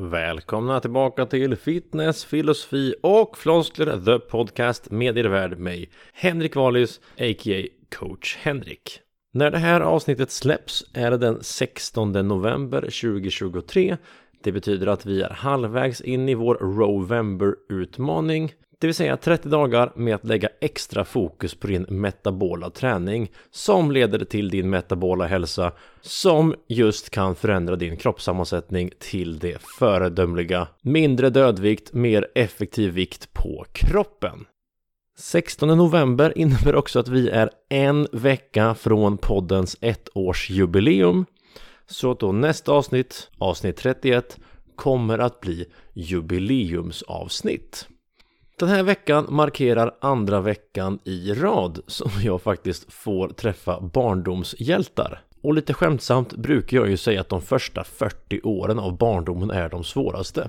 [0.00, 7.00] Välkomna tillbaka till Fitness, filosofi och floskler The Podcast med er värd mig, Henrik Wallis,
[7.16, 7.66] a.k.a.
[7.98, 9.00] Coach Henrik.
[9.32, 13.96] När det här avsnittet släpps är det den 16 november 2023.
[14.42, 19.92] Det betyder att vi är halvvägs in i vår Rovember-utmaning det vill säga 30 dagar
[19.94, 25.72] med att lägga extra fokus på din metabola träning som leder till din metabola hälsa
[26.00, 33.64] som just kan förändra din kroppssammansättning till det föredömliga mindre dödvikt, mer effektiv vikt på
[33.72, 34.44] kroppen.
[35.18, 41.26] 16 november innebär också att vi är en vecka från poddens ettårsjubileum.
[41.86, 44.38] Så att då nästa avsnitt, avsnitt 31,
[44.76, 47.88] kommer att bli jubileumsavsnitt.
[48.58, 55.20] Den här veckan markerar andra veckan i rad som jag faktiskt får träffa barndomshjältar.
[55.42, 59.68] Och lite skämtsamt brukar jag ju säga att de första 40 åren av barndomen är
[59.68, 60.48] de svåraste.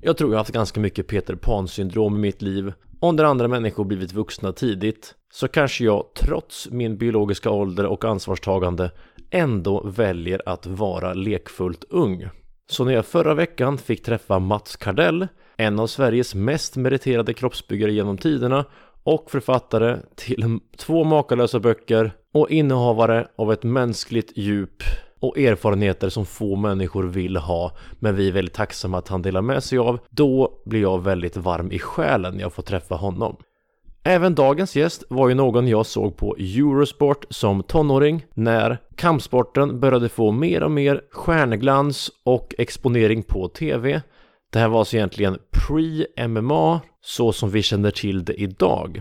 [0.00, 2.72] Jag tror jag har haft ganska mycket Peter Pan-syndrom i mitt liv.
[3.00, 8.04] Om där andra människor blivit vuxna tidigt så kanske jag trots min biologiska ålder och
[8.04, 8.90] ansvarstagande
[9.30, 12.28] ändå väljer att vara lekfullt ung.
[12.70, 15.28] Så när jag förra veckan fick träffa Mats Kardell
[15.62, 18.64] en av Sveriges mest meriterade kroppsbyggare genom tiderna
[19.02, 24.82] och författare till två makalösa böcker och innehavare av ett mänskligt djup
[25.20, 29.42] och erfarenheter som få människor vill ha men vi är väldigt tacksamma att han delar
[29.42, 29.98] med sig av.
[30.10, 33.36] Då blir jag väldigt varm i själen när jag får träffa honom.
[34.04, 40.08] Även dagens gäst var ju någon jag såg på Eurosport som tonåring när kampsporten började
[40.08, 44.02] få mer och mer stjärnglans och exponering på TV
[44.52, 49.00] det här var alltså egentligen pre-MMA så som vi känner till det idag.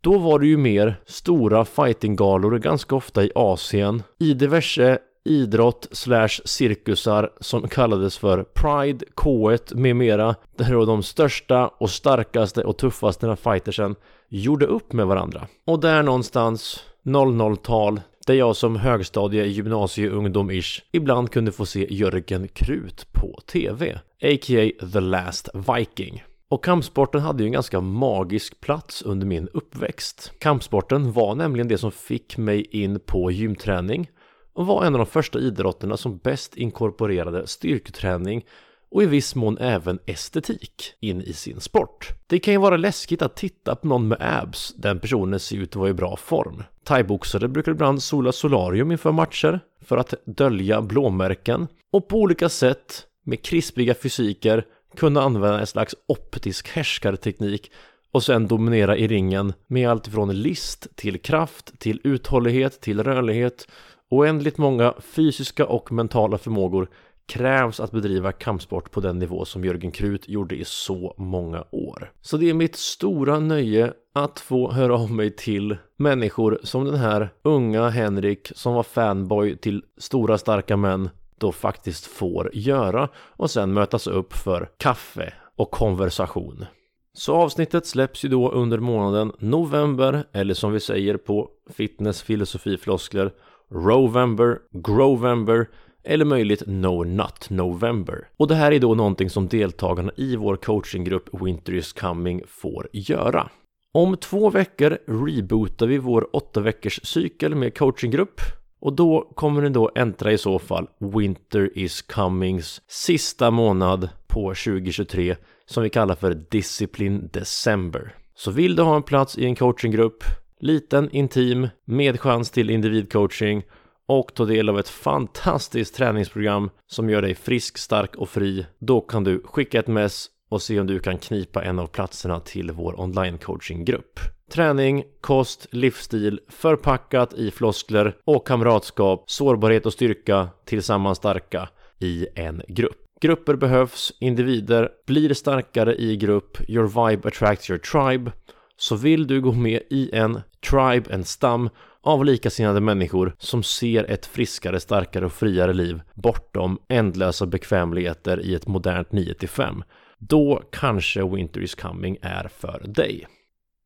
[0.00, 6.40] Då var det ju mer stora fightinggalor ganska ofta i Asien i diverse idrott slash
[6.44, 12.78] cirkusar som kallades för Pride, K1 med mera där då de största och starkaste och
[12.78, 13.94] tuffaste fightersen
[14.28, 15.46] gjorde upp med varandra.
[15.66, 23.12] Och där någonstans 00-tal där jag som högstadie gymnasieungdom-ish ibland kunde få se Jörgen Krut
[23.12, 24.86] på TV, a.k.a.
[24.92, 26.24] The Last Viking.
[26.50, 30.32] Och kampsporten hade ju en ganska magisk plats under min uppväxt.
[30.40, 34.10] Kampsporten var nämligen det som fick mig in på gymträning
[34.54, 38.44] och var en av de första idrotterna som bäst inkorporerade styrketräning
[38.90, 42.08] och i viss mån även estetik in i sin sport.
[42.26, 45.70] Det kan ju vara läskigt att titta på någon med abs, den personen ser ut
[45.70, 46.62] att vara i bra form.
[46.84, 53.06] Thaiboxare brukar ibland sola solarium inför matcher för att dölja blåmärken och på olika sätt
[53.24, 54.64] med krispiga fysiker
[54.96, 57.70] kunna använda en slags optisk härskarteknik
[58.12, 63.68] och sen dominera i ringen med allt från list till kraft till uthållighet till rörlighet
[64.10, 66.88] oändligt många fysiska och mentala förmågor
[67.28, 72.12] krävs att bedriva kampsport på den nivå som Jörgen Krut gjorde i så många år.
[72.20, 76.94] Så det är mitt stora nöje att få höra av mig till människor som den
[76.94, 83.50] här unga Henrik som var fanboy till stora starka män då faktiskt får göra och
[83.50, 86.64] sen mötas upp för kaffe och konversation.
[87.12, 92.76] Så avsnittet släpps ju då under månaden november eller som vi säger på fitness filosofi
[92.76, 93.32] floskler
[93.70, 95.66] Rovember, Grovember
[96.08, 98.28] eller möjligt No Nut November.
[98.36, 102.88] Och det här är då någonting som deltagarna i vår coachinggrupp Winter is coming får
[102.92, 103.48] göra.
[103.94, 108.40] Om två veckor rebootar vi vår åtta veckors cykel med coachinggrupp
[108.80, 114.54] och då kommer den då äntra i så fall Winter is comings sista månad på
[114.54, 115.36] 2023
[115.66, 118.14] som vi kallar för Discipline December.
[118.34, 120.24] Så vill du ha en plats i en coachinggrupp,
[120.60, 123.62] liten, intim, med chans till individcoaching
[124.08, 128.66] och ta del av ett fantastiskt träningsprogram som gör dig frisk, stark och fri.
[128.78, 132.40] Då kan du skicka ett mess och se om du kan knipa en av platserna
[132.40, 134.20] till vår online coachinggrupp.
[134.52, 141.68] Träning, kost, livsstil förpackat i floskler och kamratskap, sårbarhet och styrka tillsammans starka
[141.98, 143.04] i en grupp.
[143.20, 148.32] Grupper behövs, individer blir starkare i grupp, your vibe attracts your tribe.
[148.76, 150.40] Så vill du gå med i en
[150.70, 151.70] tribe, en stam
[152.08, 158.54] av likasinnade människor som ser ett friskare, starkare och friare liv bortom ändlösa bekvämligheter i
[158.54, 159.82] ett modernt 9-5
[160.18, 163.26] då kanske Winter is coming är för dig.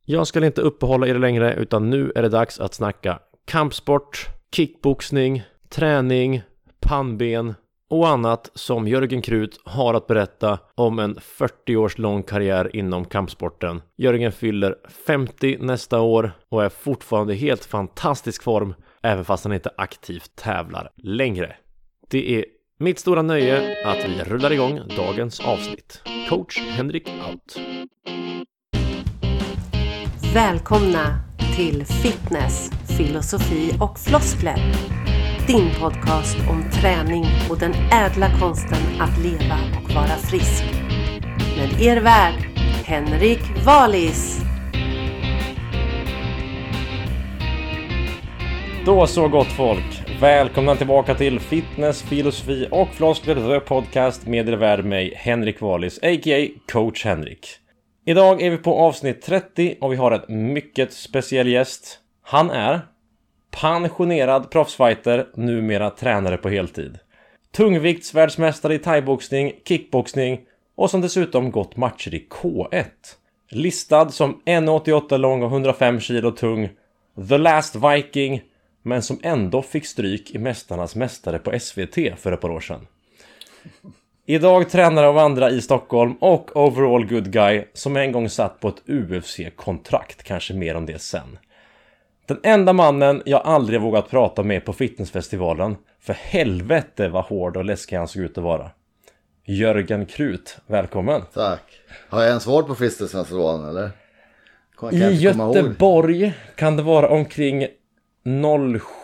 [0.04, 5.42] Jag ska inte uppehålla er längre utan nu är det dags att snacka kampsport, kickboxning,
[5.68, 6.42] träning,
[6.80, 7.54] pannben
[7.92, 13.04] och annat som Jörgen Krut har att berätta om en 40 års lång karriär inom
[13.04, 13.82] kampsporten.
[13.96, 19.52] Jörgen fyller 50 nästa år och är fortfarande i helt fantastisk form även fast han
[19.52, 21.56] inte aktivt tävlar längre.
[22.10, 22.44] Det är
[22.78, 26.02] Mitt stora nöje att vi rullar igång dagens avsnitt.
[26.28, 27.60] Coach Henrik out.
[30.34, 31.18] Välkomna
[31.56, 34.56] till Fitness, filosofi och floskler.
[35.52, 40.64] Din podcast om träning och den ädla konsten att leva och vara frisk.
[41.56, 42.34] Med er värd,
[42.84, 44.40] Henrik Valis.
[48.86, 50.02] Då så gott folk!
[50.20, 55.98] Välkomna tillbaka till Fitness, filosofi och floskler The Podcast med er värd mig Henrik Wallis,
[55.98, 56.48] a.k.a.
[56.72, 57.46] Coach Henrik.
[58.06, 61.98] Idag är vi på avsnitt 30 och vi har en mycket speciell gäst.
[62.22, 62.80] Han är
[63.60, 66.98] pensionerad proffsfighter, numera tränare på heltid.
[67.52, 70.40] Tungviktsvärldsmästare i thaiboxning, kickboxning
[70.74, 72.84] och som dessutom gått matcher i K1.
[73.50, 76.68] Listad som 1,88 lång och 105 kilo tung.
[77.28, 78.42] The Last Viking
[78.82, 82.86] men som ändå fick stryk i Mästarnas Mästare på SVT för ett par år sedan.
[84.26, 88.68] Idag tränare av andra i Stockholm och overall good guy som en gång satt på
[88.68, 91.38] ett UFC-kontrakt, kanske mer om det sen.
[92.32, 97.64] Den enda mannen jag aldrig vågat prata med på fitnessfestivalen, för helvete vad hård och
[97.64, 98.70] läskig han såg ut att vara.
[99.44, 101.22] Jörgen Krut, välkommen!
[101.34, 101.62] Tack!
[102.08, 103.90] Har jag ens varit på fitnessfestivalen eller?
[104.92, 107.66] I Göteborg kan det vara omkring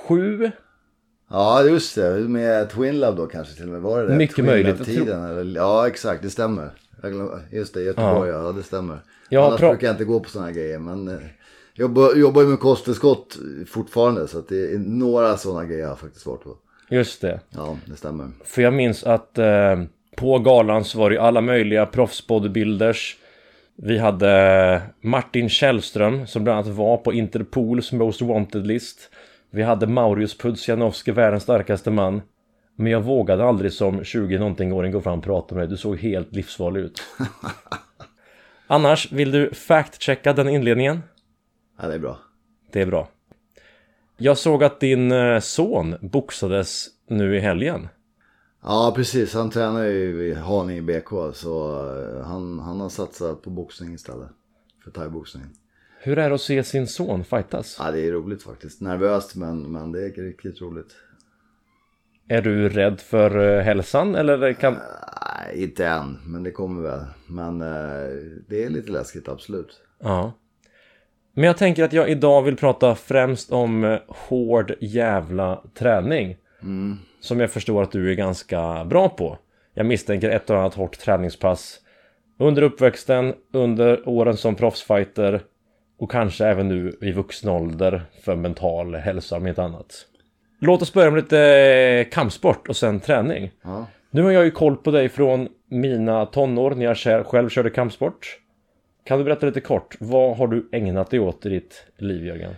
[0.09, 0.51] 07
[1.31, 4.15] Ja just det, med Twin Love då kanske till och med var det?
[4.15, 4.85] Mycket Twin möjligt.
[4.85, 5.61] Tiden, eller?
[5.61, 6.71] Ja exakt, det stämmer.
[7.51, 8.99] Just det, Göteborg, ja, ja det stämmer.
[9.29, 11.19] Jag Annars pra- brukar jag inte gå på sådana grejer men eh,
[11.79, 15.97] jag jobbar, ju med kosttillskott fortfarande så att det är några sådana grejer jag har
[15.97, 16.57] faktiskt varit på.
[16.91, 17.41] Just det.
[17.51, 18.29] Ja, det stämmer.
[18.45, 19.83] För jag minns att eh,
[20.17, 23.17] på galan så var det ju alla möjliga proffsbodybuilders.
[23.77, 29.11] Vi hade Martin Källström som bland annat var på Interpols Most Wanted-list.
[29.51, 32.23] Vi hade Maurius Pudzianowski, världens starkaste man.
[32.77, 35.69] Men jag vågade aldrig som 20-någonting-åring gå fram och prata med dig.
[35.69, 37.03] Du såg helt livsfarlig ut.
[38.67, 41.03] Annars, vill du fact-checka den inledningen?
[41.81, 42.19] Ja, det är bra.
[42.73, 43.09] Det är bra.
[44.17, 47.89] Jag såg att din eh, son boxades nu i helgen.
[48.63, 53.51] Ja precis, han tränar ju i Haninge BK så eh, han, han har satsat på
[53.51, 54.29] boxning istället.
[54.85, 55.45] För thaiboxning.
[56.01, 57.77] Hur är det att se sin son fightas?
[57.79, 58.81] Ja det är roligt faktiskt.
[58.81, 60.97] Nervöst men, men det är riktigt roligt.
[62.29, 64.75] Är du rädd för eh, hälsan eller kan...
[64.75, 67.05] Nej, inte än, men det kommer väl.
[67.27, 67.59] Men
[68.49, 69.81] det är lite läskigt, absolut.
[69.99, 70.33] Ja.
[71.35, 76.37] Men jag tänker att jag idag vill prata främst om eh, hård jävla träning.
[77.21, 79.39] Som jag förstår att du är ganska bra på.
[79.75, 81.81] Jag misstänker ett och annat hårt träningspass.
[82.39, 85.41] Under uppväxten, under åren som proffsfighter
[85.99, 90.07] och kanske även nu i vuxen ålder för mental hälsa om inte annat.
[90.61, 93.51] Låt oss börja med lite eh, kampsport och sen träning.
[93.63, 93.87] Ja.
[94.11, 98.39] Nu har jag ju koll på dig från mina tonår när jag själv körde kampsport.
[99.08, 102.55] Kan du berätta lite kort, vad har du ägnat dig åt i ditt liv Jörgen?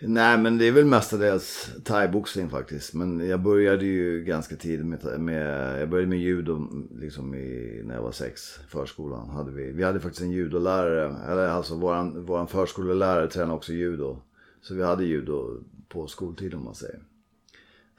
[0.00, 2.94] Nej, men det är väl mestadels thaiboxning faktiskt.
[2.94, 7.94] Men jag började ju ganska tidigt med, med jag började med judo liksom i, när
[7.94, 9.30] jag var sex, förskolan.
[9.30, 9.72] Hade vi.
[9.72, 14.16] vi hade faktiskt en judolärare, eller alltså våran, våran förskolelärare tränade också judo.
[14.60, 17.00] Så vi hade judo på skoltid om man säger.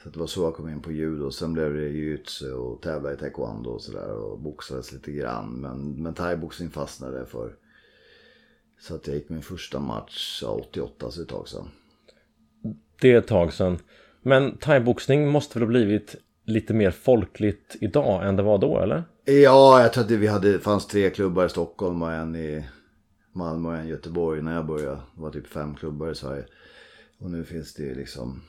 [0.04, 1.32] Så det var så jag kom in på judo.
[1.32, 4.12] Sen blev det jujutsu och tävla i taekwondo och sådär.
[4.12, 5.50] Och boxades lite grann.
[5.62, 7.54] Men, men thaiboxning fastnade jag för.
[8.84, 11.70] Så att jag gick min första match ja, 88, så ett tag sedan.
[13.02, 13.80] Det är ett tag sedan.
[14.22, 19.04] Men thaiboxning måste väl ha blivit lite mer folkligt idag än det var då eller?
[19.26, 22.66] Ja, jag tror att det, vi hade, fanns tre klubbar i Stockholm och en i
[23.32, 24.96] Malmö och en i Göteborg när jag började.
[25.16, 26.46] Det var typ fem klubbar i Sverige.
[27.20, 28.42] Och nu finns det liksom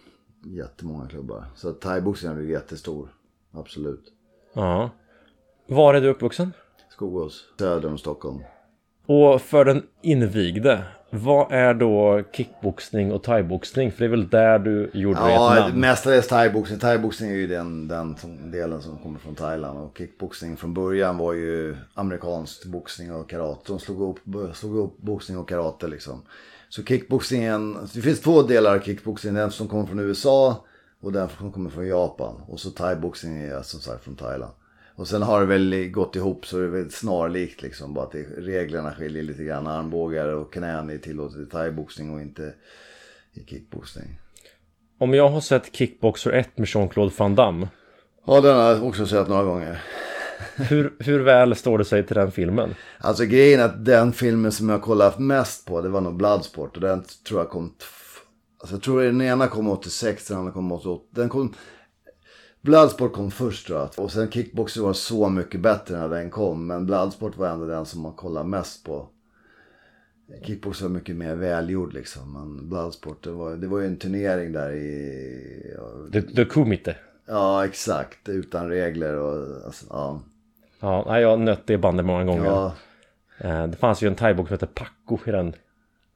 [0.45, 1.45] jättemånga klubbar.
[1.57, 3.09] Så thaiboxning har blivit jättestor.
[3.51, 4.13] Absolut.
[4.53, 4.91] Ja.
[5.67, 6.53] Var är du uppvuxen?
[6.91, 8.41] Skogås, söder om Stockholm.
[9.07, 13.93] Och för den invigde, vad är då kickboxning och thaiboxning?
[13.93, 15.81] För det är väl där du gjorde dig ett Ja, namn?
[15.81, 16.79] mestadels thaiboxning.
[16.79, 18.17] Thaiboxning är ju den, den
[18.51, 19.79] delen som kommer från Thailand.
[19.79, 23.61] Och kickboxning från början var ju amerikansk boxning och karate.
[23.67, 24.19] De slog upp,
[24.57, 26.23] slog upp boxning och karate liksom.
[26.69, 29.35] Så kickboxningen, det finns två delar av kickboxning.
[29.35, 30.65] Den som kommer från USA
[31.03, 32.35] och den som kommer från Japan.
[32.49, 34.53] Och så thaiboxning är som sagt från Thailand.
[34.97, 37.95] Och sen har det väl gått ihop så det är väl snarlikt liksom.
[37.95, 39.67] Bara att det, reglerna skiljer lite grann.
[39.67, 42.55] Armbågar och knän är tillåtet i thaiboxning och inte
[43.33, 44.19] i kickboxning.
[44.99, 47.69] Om jag har sett Kickboxer 1 med Jean-Claude Van Damme,
[48.27, 49.83] Ja, den har jag också sett några gånger.
[50.57, 52.75] hur, hur väl står det sig till den filmen?
[52.99, 56.77] Alltså grejen är att den filmen som jag kollat mest på, det var nog Bloodsport.
[56.77, 57.75] Och den tror jag kom...
[58.59, 61.05] Alltså jag tror den ena kom 86, den andra kom 88.
[61.11, 61.55] Den kom...
[62.65, 63.89] Bloodsport kom först tror jag.
[64.05, 66.67] Och sen kickboxer var så mycket bättre när den kom.
[66.67, 69.09] Men Bloodsport var ändå den som man kollade mest på.
[70.43, 72.33] Kickbox var mycket mer välgjord liksom.
[72.33, 75.75] Men Bloodsport, det var, det var ju en turnering där i...
[75.77, 76.97] Ja, The, Kumite.
[77.27, 78.29] ja exakt.
[78.29, 80.21] Utan regler och alltså, ja.
[80.81, 82.45] Ja, nej, jag har nött det bandet många gånger.
[82.45, 82.75] ja.
[83.39, 85.55] Eh, Det fanns ju en thaibox som hette Paco i den.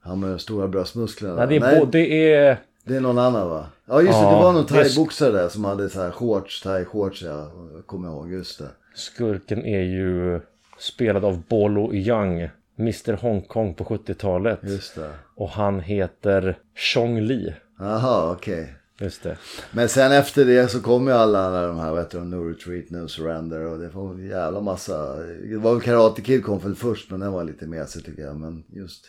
[0.00, 1.35] Han med de stora bröstmusklerna.
[1.35, 2.59] Nej, det är, bo- det är...
[2.88, 3.66] det är någon annan va?
[3.87, 7.25] Ja just det, Ja, det var någon thaiboxare där som hade så här shorts, thai-shorts
[7.25, 7.50] ja.
[7.75, 8.68] Jag kommer ihåg, just det.
[8.95, 10.40] Skurken är ju
[10.78, 12.50] spelad av Bolo Young.
[12.78, 14.59] Mr Hongkong på 70-talet.
[14.62, 15.11] Just det.
[15.35, 17.54] Och han heter Chong Li.
[17.78, 18.75] Jaha, okej.
[19.00, 19.38] Just det.
[19.73, 23.09] Men sen efter det så kom ju alla de här, vet du, No Retreat, No
[23.09, 25.16] Surrender och det var en jävla massa.
[25.16, 28.37] Det var väl Karate Kid kom väl först men den var lite mesig tycker jag.
[28.37, 29.04] Men just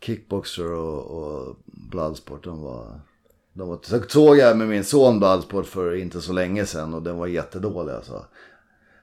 [0.00, 3.00] Kickboxer och, och Bloodsport, de var...
[3.52, 7.02] De var så såg jag med min son Bloodsport för inte så länge sedan och
[7.02, 8.24] den var jättedålig alltså.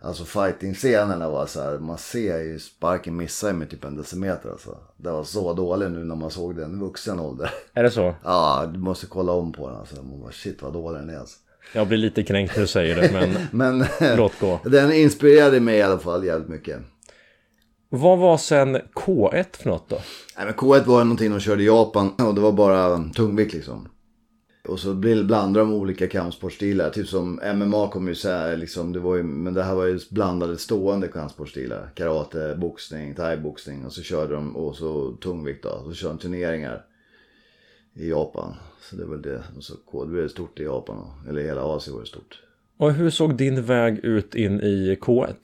[0.01, 4.77] Alltså fighting-scenerna var så här, man ser ju sparken missa med typ en decimeter alltså.
[4.97, 7.51] Det var så dålig nu när man såg den i vuxen ålder.
[7.73, 8.15] Är det så?
[8.23, 9.95] Ja, du måste kolla om på den alltså.
[9.95, 11.37] Man bara, shit vad dålig den är alltså.
[11.73, 13.85] Jag blir lite kränkt när du säger det, men Men
[14.17, 14.59] låt gå.
[14.63, 16.79] den inspirerade mig i alla fall jävligt mycket.
[17.95, 19.97] Vad var sen K1 för något då?
[20.37, 23.87] Nej, men K1 var någonting de körde i Japan och det var bara tungvikt liksom.
[24.67, 26.89] Och så blandade de olika kampsportstilar.
[26.89, 29.85] Typ som MMA kom ju så här, liksom, det var ju, men det här var
[29.85, 31.91] ju blandade stående kampsportstilar.
[31.95, 35.83] Karate, boxning, thaiboxning och så körde de, och så tungvikt då.
[35.85, 36.85] Så körde de turneringar
[37.93, 38.53] i Japan.
[38.81, 39.43] Så det är väl det.
[39.57, 40.97] Och så K, det är stort i Japan,
[41.29, 42.41] eller hela Asien var det stort.
[42.77, 45.35] Och hur såg din väg ut in i K1?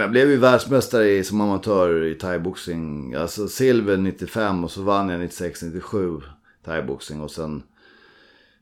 [0.00, 3.14] Jag blev ju världsmästare i, som amatör i thaiboxning.
[3.14, 6.22] Alltså silver 95 och så vann jag 96-97
[6.64, 7.20] thaiboxning.
[7.20, 7.62] Och sen,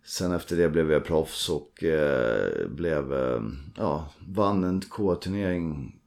[0.04, 3.42] sen efter det blev jag proffs och eh, blev, eh,
[3.76, 6.00] ja, vann en K-turnering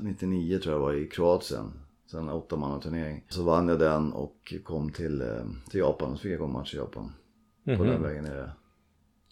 [0.00, 1.72] 99 tror jag var i Kroatien.
[2.10, 3.24] Sen en åttamannaturnering.
[3.28, 6.16] Så vann jag den och kom till, eh, till Japan.
[6.16, 7.12] Så fick jag gå en match i Japan.
[7.64, 8.50] På den vägen är det.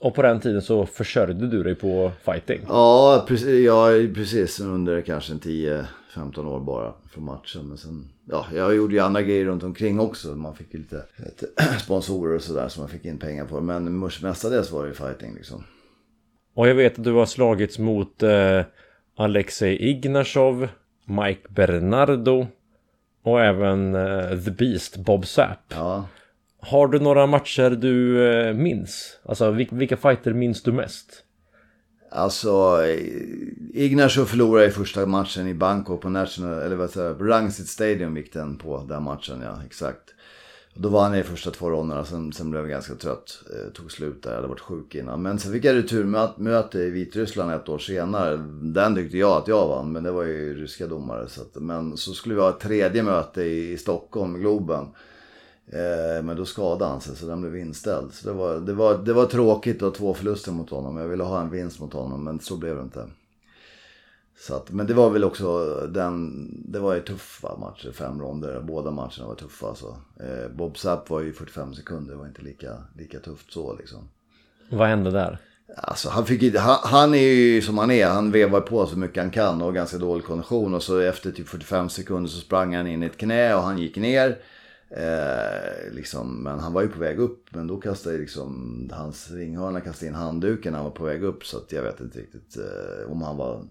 [0.00, 2.60] Och på den tiden så försörjde du dig på fighting.
[2.68, 4.60] Ja, precis, ja, precis.
[4.60, 7.68] Under kanske en 10-15 år bara från matchen.
[7.68, 10.28] Men sen, ja, jag gjorde ju andra grejer runt omkring också.
[10.28, 11.46] Man fick ju lite lite
[11.80, 13.60] sponsorer och sådär som man fick in pengar på.
[13.60, 15.64] Men mestadels var det ju fighting liksom.
[16.54, 18.62] Och jag vet att du har slagits mot eh,
[19.16, 20.68] Alexej Ignashov,
[21.04, 22.46] Mike Bernardo
[23.22, 25.58] och även eh, The Beast, Bob Sapp.
[25.68, 26.04] Ja.
[26.60, 29.18] Har du några matcher du eh, minns?
[29.22, 31.24] Alltså vilka fighter minns du mest?
[32.10, 32.98] Alltså, eh,
[33.74, 38.32] Ignacio förlorade i första matchen i Bangkok på National, eller vad säger Rangsit Stadium gick
[38.32, 40.14] den på, den matchen ja, exakt.
[40.74, 43.42] Då vann jag i första två ronderna, sen, sen blev jag ganska trött.
[43.52, 45.22] Eh, tog slut där, jag hade varit sjuk innan.
[45.22, 48.36] Men sen fick jag returmöte i Vitryssland ett år senare.
[48.62, 51.28] Den tyckte jag att jag vann, men det var ju ryska domare.
[51.28, 54.86] Så att, men så skulle vi ha ett tredje möte i, i Stockholm, Globen.
[55.72, 58.12] Eh, men då skadade han sig så den blev inställd.
[58.12, 60.96] Så det var, det, var, det var tråkigt att ha två förluster mot honom.
[60.96, 63.06] Jag ville ha en vinst mot honom men så blev det inte.
[64.40, 68.60] Så att, men det var väl också den, det var ju tuffa matcher, fem ronder.
[68.60, 69.96] Båda matcherna var tuffa alltså.
[70.20, 74.08] Eh, Bob Sapp var ju 45 sekunder, det var inte lika, lika tufft så liksom.
[74.70, 75.38] Vad hände där?
[75.76, 78.06] Alltså han, fick, han är ju som han är.
[78.06, 80.74] Han vevar på så mycket han kan och har ganska dålig kondition.
[80.74, 83.78] Och så efter typ 45 sekunder så sprang han in i ett knä och han
[83.78, 84.38] gick ner.
[84.90, 87.54] Eh, liksom, men han var ju på väg upp.
[87.54, 91.44] Men då kastade liksom hans ringhörna kastade in handduken när han var på väg upp.
[91.44, 93.64] Så jag vet inte riktigt eh, om han var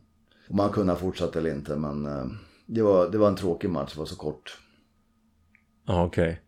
[0.49, 1.75] om han kunde ha fortsatt eller inte.
[1.75, 2.25] Men eh,
[2.65, 4.57] det, var, det var en tråkig match, det var så kort.
[5.87, 6.41] Ja, okej.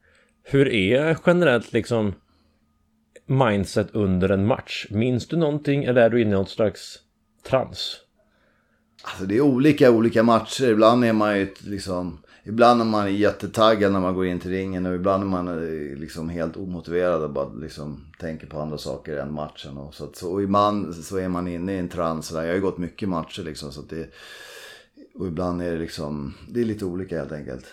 [0.43, 2.13] Hur är generellt liksom
[3.25, 4.87] mindset under en match?
[4.89, 6.99] Minns du någonting eller är du inne i något slags
[7.43, 7.97] trans?
[9.03, 10.69] Alltså det är olika olika matcher.
[10.69, 12.19] Ibland är man ju liksom...
[12.43, 15.97] Ibland är man jättetaggad när man går in till ringen och ibland är man eh,
[15.97, 19.77] liksom helt omotiverad och bara liksom tänker på andra saker än matchen.
[19.77, 22.29] Och, så att, så, och ibland så är man inne i en trans.
[22.29, 22.41] där.
[22.41, 24.09] Jag har ju gått mycket matcher liksom så att det...
[25.15, 26.33] Och ibland är det liksom...
[26.49, 27.65] Det är lite olika helt enkelt.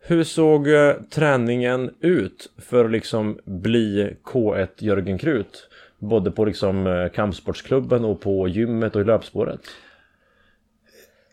[0.00, 5.68] Hur såg eh, träningen ut för att liksom bli K1 Jörgen Krut?
[5.98, 9.60] Både på liksom eh, kampsportsklubben och på gymmet och i löpspåret.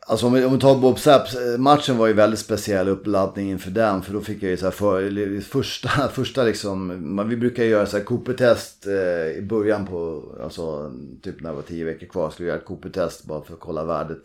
[0.08, 3.52] Alltså om vi, om vi tar Bob Sapps, eh, matchen var ju väldigt speciell uppladdning
[3.52, 4.02] inför den.
[4.02, 7.64] För då fick jag ju så här för, eh, första, första liksom, man, vi brukar
[7.64, 12.08] göra så här Cooper-test eh, i början på, alltså typ när det var tio veckor
[12.08, 14.24] kvar skulle jag göra ett Cooper-test bara för att kolla värdet.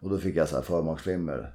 [0.00, 1.54] Och då fick jag så här förmaksflimmer.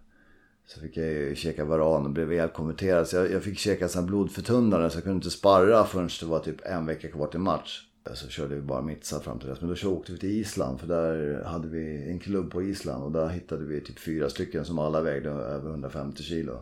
[0.67, 3.07] Så fick jag ju käka varan och blev helt konverterad.
[3.07, 6.25] Så jag, jag fick käka så här blodförtunnande så jag kunde inte sparra förrän det
[6.25, 7.86] var typ en vecka kvar till match.
[8.13, 9.61] Så körde vi bara mittsat fram till dess.
[9.61, 13.11] Men då åkte vi till Island för där hade vi en klubb på Island och
[13.11, 16.59] där hittade vi typ fyra stycken som alla vägde över 150 kilo.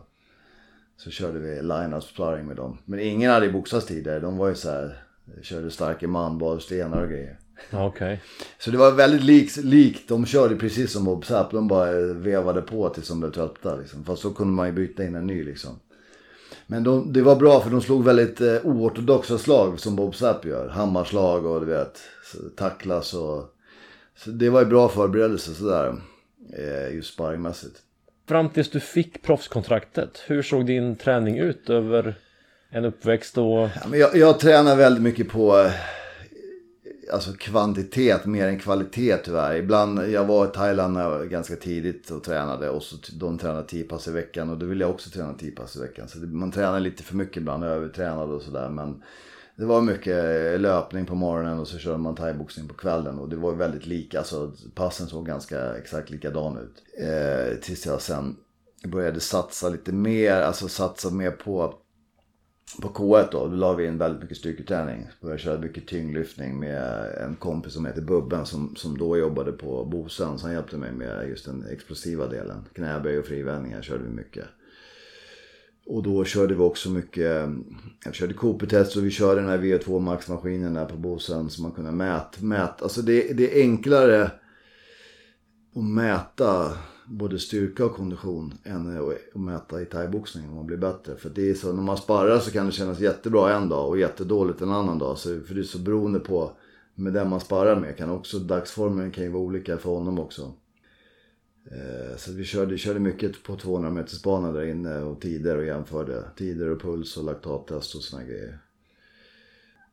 [0.96, 2.78] Så körde vi line-up sparring med dem.
[2.84, 4.20] Men ingen hade boxats tidigare.
[4.20, 4.96] De var ju så här,
[5.42, 7.38] körde starka man, bar stenar och grejer.
[7.72, 7.86] Okej.
[7.86, 8.18] Okay.
[8.58, 9.56] Så det var väldigt likt.
[9.56, 10.08] Lik.
[10.08, 11.50] De körde precis som Bob Sapp.
[11.50, 13.76] De bara vevade på tills de blev trötta.
[13.76, 14.04] Liksom.
[14.04, 15.80] Fast så kunde man ju byta in en ny liksom.
[16.66, 20.44] Men de, det var bra för de slog väldigt eh, oortodoxa slag som Bob Sapp
[20.44, 20.68] gör.
[20.68, 22.00] Hammarslag och du vet,
[22.56, 23.52] tacklas och...
[24.16, 25.94] Så det var ju bra förberedelse sådär.
[26.58, 27.76] Eh, just sparringmässigt.
[28.28, 32.14] Fram tills du fick proffskontraktet, hur såg din träning ut över
[32.70, 33.46] en uppväxt och...
[33.46, 35.72] Ja, men jag, jag tränar väldigt mycket på eh,
[37.12, 39.54] alltså kvantitet mer än kvalitet tyvärr.
[39.54, 44.08] Ibland, jag var i Thailand ganska tidigt och tränade och så de tränade 10 pass
[44.08, 46.08] i veckan och då ville jag också träna 10 pass i veckan.
[46.08, 48.68] Så det, man tränar lite för mycket ibland, övertränade och sådär.
[48.68, 49.02] Men
[49.56, 53.36] det var mycket löpning på morgonen och så körde man thaiboxning på kvällen och det
[53.36, 54.18] var väldigt lika.
[54.18, 57.02] Alltså passen såg ganska exakt likadan ut.
[57.02, 58.36] Eh, tills jag sen
[58.84, 61.74] började satsa lite mer, alltså satsa mer på
[62.82, 65.08] på K1 då, då la vi in väldigt mycket styrketräning.
[65.20, 69.84] Började köra mycket tyngdlyftning med en kompis som heter Bubben som, som då jobbade på
[69.84, 70.38] Bosön.
[70.38, 72.64] Så han hjälpte mig med just den explosiva delen.
[72.72, 74.44] Knäböj och frivändningar körde vi mycket.
[75.86, 77.48] Och då körde vi också mycket,
[78.04, 81.72] jag körde Cooper-test och vi körde den här VO2 Max-maskinen där på Bosön som man
[81.72, 82.38] kunde mäta.
[82.40, 82.82] Mät.
[82.82, 84.22] Alltså det, det är enklare
[85.74, 91.16] att mäta både styrka och kondition än att mäta i thaiboxning om man blir bättre.
[91.16, 93.98] För det är så, när man sparrar så kan det kännas jättebra en dag och
[93.98, 95.18] jättedåligt en annan dag.
[95.18, 96.52] Så, för det är så beroende på
[96.94, 97.96] med den man sparrar med.
[97.96, 100.52] Kan också, dagsformen kan ju vara olika för honom också.
[101.70, 105.64] Eh, så vi körde, körde mycket på 200 meters bana där inne och tider och
[105.64, 106.22] jämförde.
[106.36, 108.58] Tider och puls och laktattest och såna grejer.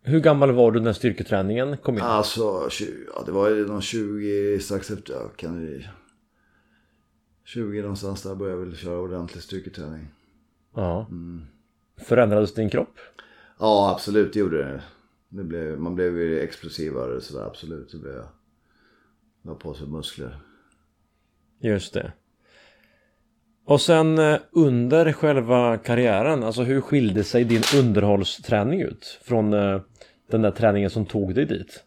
[0.02, 2.02] Hur gammal var du när styrketräningen kom in?
[2.02, 2.70] Alltså,
[3.16, 5.90] ja, det var någon 20, strax efter, ja, kan det
[7.44, 10.08] 20 någonstans där började jag väl köra ordentlig styrketräning.
[10.76, 11.08] Ja.
[11.12, 11.46] Mm.
[11.98, 12.98] Förändrades din kropp?
[13.60, 14.82] Ja, absolut det gjorde det.
[15.30, 17.92] det blev, man blev ju explosivare sådär, absolut.
[17.92, 18.28] Det blev jag.
[19.42, 20.40] La på sig muskler.
[21.60, 22.12] Just det.
[23.66, 29.82] Och sen eh, under själva karriären, alltså hur skilde sig din underhållsträning ut från eh,
[30.32, 31.84] den där träningen som tog dig dit?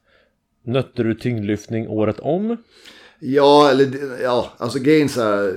[0.62, 2.56] Nötte du tyngdlyftning året om?
[3.18, 5.56] Ja, eller ja, alltså grejen så här,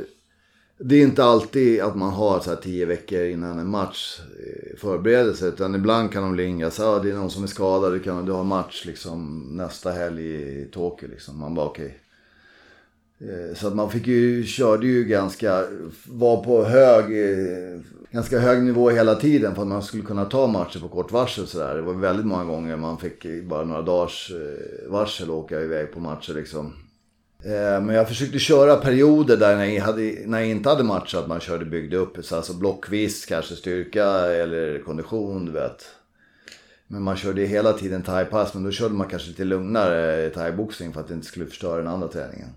[0.77, 4.77] Det är inte alltid att man har så här tio veckor innan en match eh,
[4.77, 5.47] förberedelse.
[5.47, 7.99] Utan ibland kan de ringa så här, ah, det är någon som är skadad, du,
[7.99, 10.25] kan, du har match liksom nästa helg
[10.61, 11.39] i Tokyo liksom.
[11.39, 11.85] Man bara okej.
[11.85, 13.55] Okay.
[13.55, 15.65] Så att man fick ju, körde ju ganska,
[16.05, 20.47] var på hög, eh, ganska hög nivå hela tiden för att man skulle kunna ta
[20.47, 21.75] matcher på kort varsel sådär.
[21.75, 24.31] Det var väldigt många gånger man fick bara några dagars
[24.87, 26.73] varsel åka iväg på matcher liksom.
[27.43, 31.27] Eh, men jag försökte köra perioder där när jag, hade, när jag inte hade matchat.
[31.27, 35.85] Man körde byggde upp så alltså blockvis kanske styrka eller kondition du vet.
[36.87, 41.01] Men man körde hela tiden thaipass men då körde man kanske lite lugnare thaiboxning för
[41.01, 42.49] att det inte skulle förstöra den andra träningen.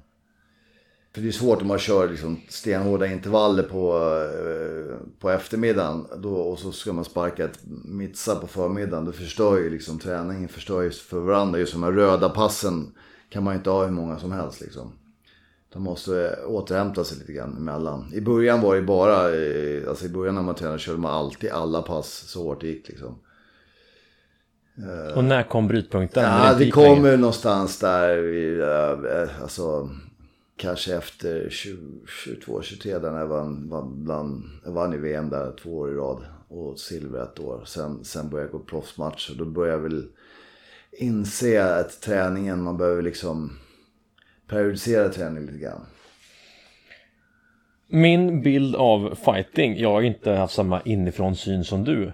[1.14, 3.96] För det är svårt om man kör liksom stenhårda intervaller på,
[4.34, 9.04] eh, på eftermiddagen då, och så ska man sparka ett mitsa på förmiddagen.
[9.04, 11.58] Då förstör ju liksom träningen förstör ju för varandra.
[11.58, 12.92] Just de här röda passen
[13.32, 14.92] kan man ju inte ha hur många som helst liksom.
[15.72, 18.12] De måste återhämta sig lite grann emellan.
[18.14, 19.16] I början var det bara,
[19.88, 22.88] alltså i början när man tränade körde man alltid alla pass så hårt det gick
[22.88, 23.18] liksom.
[25.14, 26.22] Och när kom brytpunkten?
[26.22, 28.18] Ja, det kommer någonstans där,
[28.60, 29.90] eh, alltså
[30.56, 35.90] kanske efter 22-23 där jag vann, vann, vann, jag vann i VM där två år
[35.90, 36.24] i rad.
[36.48, 37.62] Och silver ett år.
[37.66, 40.08] Sen, sen började jag gå proffsmatch och då började jag väl
[40.98, 43.59] inse att träningen, man behöver liksom
[44.48, 45.87] periodisera träningen lite grann.
[47.88, 52.12] Min bild av fighting, jag har inte haft samma inifrån syn som du.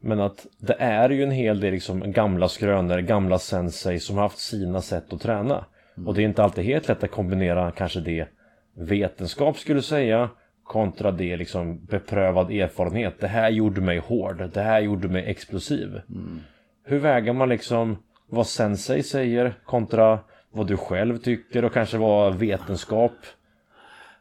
[0.00, 4.22] Men att det är ju en hel del liksom gamla skrönor, gamla sensei som har
[4.22, 5.64] haft sina sätt att träna.
[5.96, 6.08] Mm.
[6.08, 8.28] Och det är inte alltid helt lätt att kombinera kanske det
[8.74, 10.30] vetenskap skulle säga
[10.64, 13.20] kontra det liksom beprövad erfarenhet.
[13.20, 15.88] Det här gjorde mig hård, det här gjorde mig explosiv.
[15.88, 16.40] Mm.
[16.84, 17.96] Hur väger man liksom
[18.30, 20.18] vad sensei säger kontra
[20.50, 23.12] vad du själv tycker och kanske vad vetenskap?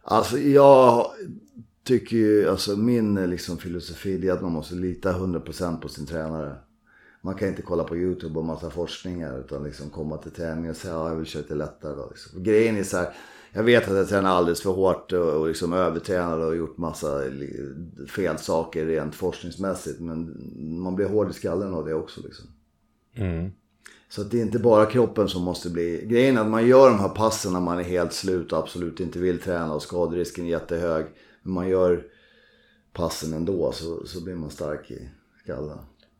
[0.04, 1.12] Alltså jag
[1.84, 6.56] tycker ju, alltså min liksom filosofi är att man måste lita 100% på sin tränare.
[7.22, 10.78] Man kan inte kolla på YouTube och massa forskningar utan liksom komma till träningen och
[10.78, 12.08] säga ja, jag vill köra lite lättare då.
[12.10, 12.44] Liksom.
[12.44, 13.14] Grejen är så här,
[13.52, 17.24] jag vet att jag tränar alldeles för hårt och, och liksom övertränat och gjort massa
[18.16, 20.00] fel saker rent forskningsmässigt.
[20.00, 20.38] Men
[20.82, 22.46] man blir hård i skallen av det också liksom.
[23.14, 23.52] Mm.
[24.10, 26.06] Så att det är inte bara kroppen som måste bli...
[26.06, 29.00] Grejen är att man gör de här passen när man är helt slut och absolut
[29.00, 31.06] inte vill träna och skaderisken är jättehög.
[31.42, 32.04] Men man gör
[32.94, 35.10] passen ändå så, så blir man stark i
[35.44, 35.78] skallen.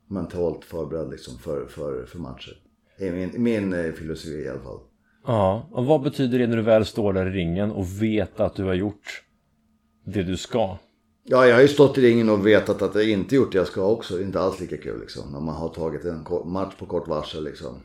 [0.08, 2.62] Mentalt förberedd liksom för, för, för matcher.
[2.98, 4.80] Det är min, min eh, filosofi i alla fall.
[5.26, 8.56] Ja, och vad betyder det när du väl står där i ringen och vet att
[8.56, 9.24] du har gjort
[10.06, 10.78] det du ska?
[11.32, 13.68] Ja, jag har ju stått i ringen och vetat att jag inte gjort det jag
[13.68, 14.16] ska också.
[14.16, 15.32] Det är inte alls lika kul liksom.
[15.32, 17.82] När man har tagit en match på kort varsel liksom.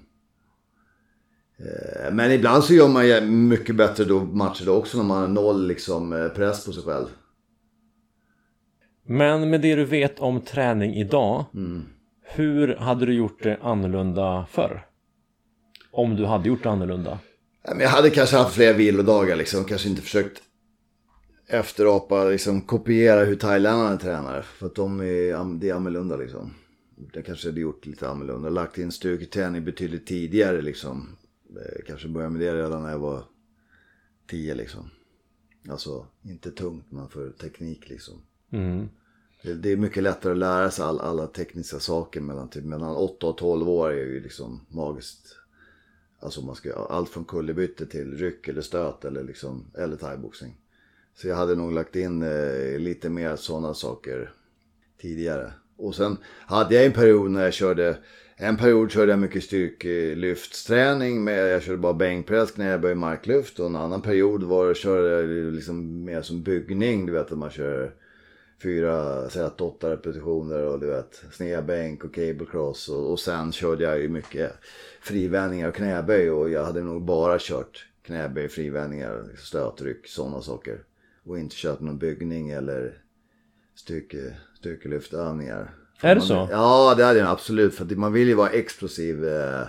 [1.59, 5.20] Eh, men ibland så gör man ju mycket bättre då matcher då också när man
[5.20, 7.07] har noll liksom eh, press på sig själv.
[9.07, 11.44] Men med det du vet om träning idag.
[11.54, 11.83] Mm.
[12.22, 14.87] Hur hade du gjort det annorlunda förr?
[15.92, 17.18] Om du hade gjort det annorlunda?
[17.78, 19.64] Jag hade kanske haft fler vilodagar liksom.
[19.64, 20.42] Kanske inte försökt
[21.46, 24.42] efterapa, liksom kopiera hur thailändarna tränar.
[24.42, 26.54] För att de är, det är annorlunda liksom.
[27.12, 28.48] Det kanske hade gjort lite annorlunda.
[28.48, 31.16] Lagt in styrketräning betydligt tidigare liksom.
[31.50, 33.24] Eh, kanske började med det redan när jag var
[34.26, 34.90] tio liksom.
[35.68, 38.14] Alltså inte tungt men för teknik liksom.
[38.50, 38.88] Mm.
[39.42, 42.96] Det, det, är mycket lättare att lära sig all, alla tekniska saker mellan, typ, mellan
[42.96, 45.37] 8 och 12 år är ju liksom magiskt.
[46.20, 50.57] Alltså man ska allt från kullerbytte till ryck eller stöt eller liksom, eller thaiboxning.
[51.16, 54.33] Så jag hade nog lagt in eh, lite mer sådana saker
[55.00, 55.53] tidigare.
[55.77, 57.96] Och sen hade jag en period när jag körde,
[58.37, 61.24] en period körde jag mycket styrkelyftsträning.
[61.24, 63.61] Med, jag körde bara bänkpress när jag började marklyft.
[63.61, 67.07] Och en annan period var jag körde liksom mer som byggning.
[67.07, 67.94] Du vet att man kör
[68.62, 72.88] fyra, säg att åtta repetitioner och du vet snedbänk och cable cross.
[72.88, 74.53] Och, och sen körde jag ju mycket
[75.00, 76.31] frivändningar och knäböj.
[76.31, 80.79] Och jag hade nog bara kört knäböj, frivändningar, liksom stötryck, sådana saker
[81.25, 82.99] och inte kört någon byggning eller
[83.75, 85.75] styrke, styrkelyftövningar.
[86.01, 86.49] Är det så?
[86.51, 87.75] Ja, det hade jag absolut.
[87.75, 89.67] För man vill ju vara explosiv eh,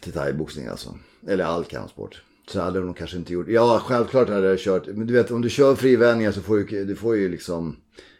[0.00, 0.98] till thaiboxning alltså.
[1.26, 2.22] Eller all kampsport.
[2.48, 3.48] Så hade de kanske inte gjort.
[3.48, 4.86] Ja, självklart hade jag kört.
[4.86, 7.76] Men du vet, om du kör frivändningar så får du, du får ju liksom.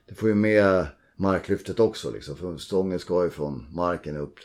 [0.09, 2.37] Du får ju med marklyftet också liksom.
[2.37, 4.39] För stången ska ju från marken upp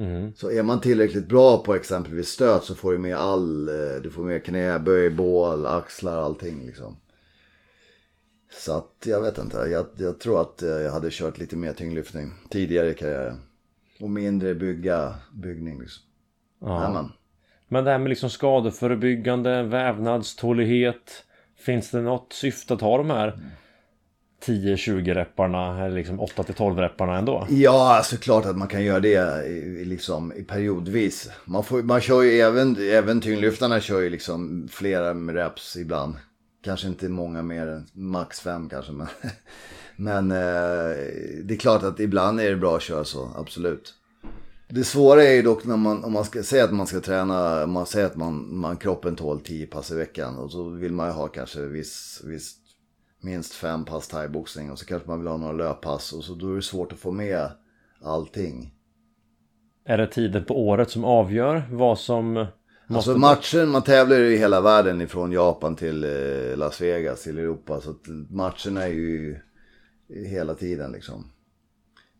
[0.00, 0.32] Mm.
[0.36, 4.10] Så är man tillräckligt bra på exempelvis stöt så får du med all, eh, du
[4.10, 6.96] får med knäböj, bål, axlar, allting liksom.
[8.52, 11.72] Så att jag vet inte, jag, jag tror att eh, jag hade kört lite mer
[11.72, 13.40] tyngdlyftning tidigare i karriären.
[14.00, 16.02] Och mindre bygga, byggning liksom.
[16.60, 17.10] Ja.
[17.68, 21.24] Men det här med liksom skadeförebyggande, vävnadstålighet.
[21.56, 23.40] Finns det något syfte att ha de här mm.
[24.46, 27.46] 10-20 repparna eller liksom 8-12 repparna ändå?
[27.50, 31.30] Ja, alltså att man kan göra det i, liksom, i periodvis.
[31.44, 36.14] Man, får, man kör ju även, även tyngdlyftarna kör ju liksom flera reps ibland.
[36.64, 38.92] Kanske inte många mer än max fem kanske.
[38.92, 39.06] Men,
[39.96, 40.96] men eh,
[41.44, 43.94] det är klart att ibland är det bra att köra så, absolut.
[44.72, 47.66] Det svåra är ju dock när man, om man ska säga att man ska träna,
[47.66, 50.36] man säger att man, man kroppen tål 10 pass i veckan.
[50.36, 52.59] Och så vill man ju ha kanske viss, viss
[53.20, 56.52] minst fem pass thaiboxning och så kanske man vill ha några löppass och så då
[56.52, 57.50] är det svårt att få med
[58.02, 58.74] allting.
[59.84, 62.46] Är det tiden på året som avgör vad som
[62.94, 67.38] Alltså matchen, man tävlar ju i hela världen ifrån Japan till eh, Las Vegas till
[67.38, 67.80] Europa.
[67.80, 69.36] Så att matcherna är ju
[70.08, 71.24] hela tiden liksom.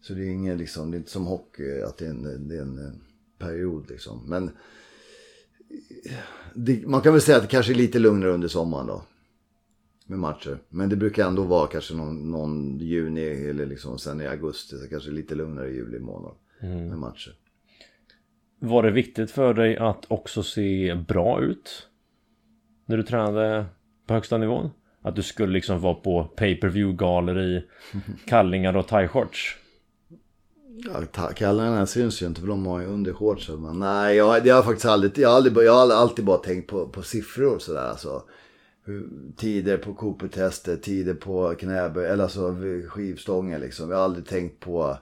[0.02, 2.56] Så det är inget liksom, det är inte som hockey att det är en, det
[2.56, 2.92] är en eh,
[3.38, 4.22] period liksom.
[4.26, 4.48] Men
[6.04, 6.12] eh,
[6.54, 9.02] det, man kan väl säga att det kanske är lite lugnare under sommaren då
[10.11, 10.59] med matcher.
[10.68, 14.77] Men det brukar ändå vara kanske någon, någon juni eller liksom sen i augusti.
[14.77, 16.88] Så kanske lite lugnare i juli månad mm.
[16.88, 17.33] med matcher.
[18.59, 21.88] Var det viktigt för dig att också se bra ut?
[22.87, 23.66] När du tränade
[24.07, 24.70] på högsta nivån?
[25.03, 27.64] Att du skulle liksom vara på pay-per-view galor i
[28.27, 29.57] kallingar och thai-shorts?
[30.85, 33.62] Ja, kallingarna syns ju inte för de har ju undershortsen.
[33.62, 36.70] Men nej, jag, jag har faktiskt aldrig, jag har, aldrig, jag har alltid bara tänkt
[36.70, 37.88] på, på siffror sådär.
[37.88, 38.23] Alltså
[39.37, 42.57] tider på Cooper-tester, tider på knäböj, eller alltså
[42.88, 43.90] skivstångar liksom.
[43.90, 44.98] Jag har aldrig tänkt på,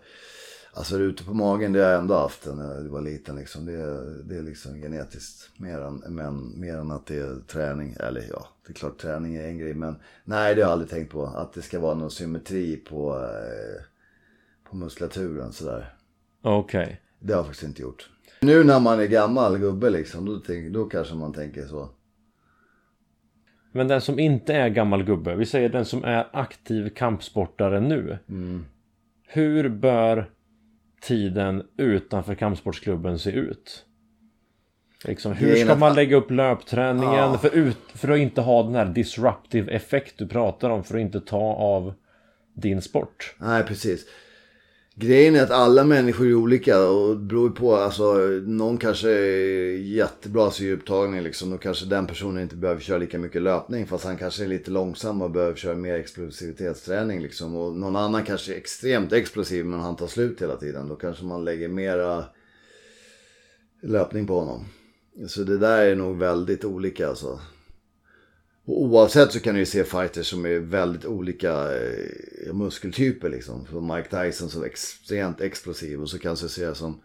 [0.73, 3.67] alltså ute på magen det har jag ändå haft när jag var liten liksom.
[3.67, 7.97] Det, det är liksom genetiskt mer än, men, mer än att det är träning.
[8.01, 10.91] Eller ja, det är klart träning är en grej men nej det har jag aldrig
[10.91, 11.27] tänkt på.
[11.27, 13.83] Att det ska vara någon symmetri på, eh,
[14.71, 15.95] på muskulaturen sådär.
[16.43, 16.83] Okej.
[16.83, 16.97] Okay.
[17.21, 18.11] Det har jag faktiskt inte gjort.
[18.41, 21.89] Nu när man är gammal gubbe liksom, då, tänk, då kanske man tänker så.
[23.73, 28.19] Men den som inte är gammal gubbe, vi säger den som är aktiv kampsportare nu.
[28.29, 28.65] Mm.
[29.29, 30.31] Hur bör
[31.01, 33.85] tiden utanför kampsportsklubben se ut?
[35.05, 37.39] Liksom, hur ska man lägga upp löpträningen ja.
[37.39, 41.01] för, ut, för att inte ha den här disruptive effekt du pratar om för att
[41.01, 41.95] inte ta av
[42.55, 43.35] din sport?
[43.39, 44.07] Nej, precis.
[45.01, 48.15] Grejen är att alla människor är olika och det beror på, alltså
[48.47, 51.51] någon kanske är jättebra syreupptagning liksom.
[51.51, 54.71] Då kanske den personen inte behöver köra lika mycket löpning fast han kanske är lite
[54.71, 57.57] långsam och behöver köra mer explosivitetsträning liksom.
[57.57, 60.89] Och någon annan kanske är extremt explosiv men han tar slut hela tiden.
[60.89, 62.25] Då kanske man lägger mera
[63.83, 64.65] löpning på honom.
[65.29, 67.41] Så det där är nog väldigt olika alltså.
[68.69, 73.67] Och oavsett så kan du ju se fighters som är väldigt olika eh, muskeltyper liksom.
[73.67, 77.01] Som Mike Tyson som är extremt explosiv och så kanske jag se som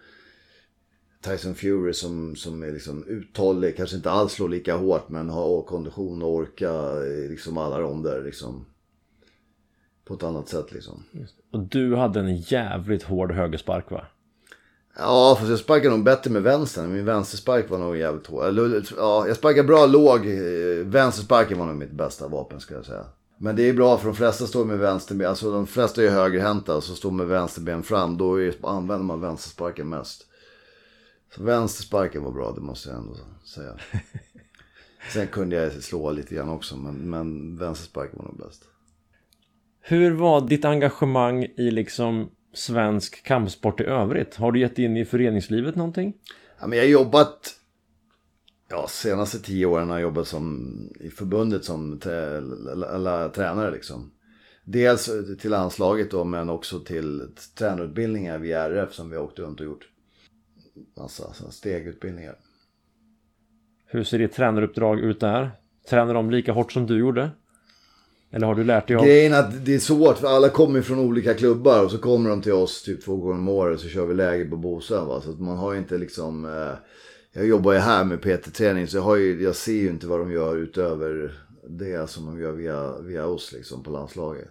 [1.21, 5.61] Tyson Fury som, som är liksom uthållig, kanske inte alls slår lika hårt men har
[5.61, 8.65] kondition och orka eh, liksom alla ronder liksom.
[10.05, 11.03] På ett annat sätt liksom.
[11.51, 14.05] Och du hade en jävligt hård högerspark va?
[14.97, 16.93] Ja, fast jag sparkade nog bättre med vänstern.
[16.93, 18.43] Min vänsterspark var nog jävligt hård.
[18.97, 20.25] Ja, jag sparkade bra låg.
[20.85, 23.05] Vänstersparken var nog mitt bästa vapen skulle jag säga.
[23.37, 25.29] Men det är bra för de flesta står med vänsterben.
[25.29, 28.17] Alltså de flesta är högerhänta och så står med vänsterben fram.
[28.17, 30.27] Då är, använder man vänstersparken mest.
[31.35, 33.75] Så vänstersparken var bra, det måste jag ändå säga.
[35.13, 38.63] Sen kunde jag slå lite grann också, men, men vänstersparken var nog bäst.
[39.81, 44.35] Hur var ditt engagemang i liksom svensk kampsport i övrigt?
[44.35, 46.13] Har du gett in i föreningslivet någonting?
[46.59, 47.55] Ja, men jag har jobbat,
[48.69, 54.11] ja senaste tio åren har jag jobbat som, i förbundet som eller, tränare liksom.
[54.65, 59.59] Dels till landslaget då men också till tränarutbildningar via RF som vi har åkt runt
[59.59, 59.89] och gjort.
[60.97, 62.35] Massa stegutbildningar.
[63.85, 65.51] Hur ser ditt tränaruppdrag ut där?
[65.89, 67.31] Tränar de lika hårt som du gjorde?
[68.33, 69.05] Eller har du lärt dig av?
[69.05, 72.29] Grejen är att det är svårt för alla kommer från olika klubbar och så kommer
[72.29, 75.21] de till oss typ två gånger om året så kör vi läger på Bosön va.
[75.21, 76.45] Så att man har ju inte liksom...
[76.45, 76.77] Eh,
[77.35, 80.19] jag jobbar ju här med PT-träning så jag, har ju, jag ser ju inte vad
[80.19, 81.33] de gör utöver
[81.69, 84.47] det som de gör via, via oss liksom på landslaget.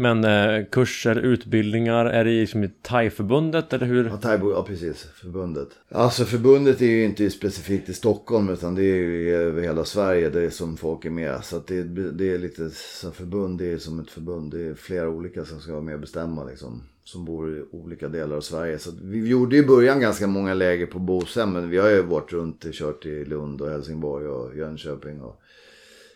[0.00, 4.04] Men eh, kurser, utbildningar, är det liksom i TAI-förbundet eller hur?
[4.04, 5.02] Ja, thai, ja, precis.
[5.02, 5.68] Förbundet.
[5.88, 10.30] Alltså förbundet är ju inte specifikt i Stockholm utan det är ju över hela Sverige
[10.30, 11.44] det är som folk är med.
[11.44, 14.50] Så att det, det är lite som förbund, det är som ett förbund.
[14.50, 16.82] Det är flera olika som ska vara med och bestämma liksom.
[17.04, 18.78] Som bor i olika delar av Sverige.
[18.78, 22.32] Så vi gjorde i början ganska många läger på Bosön men vi har ju varit
[22.32, 25.40] runt och kört i Lund och Helsingborg och Jönköping och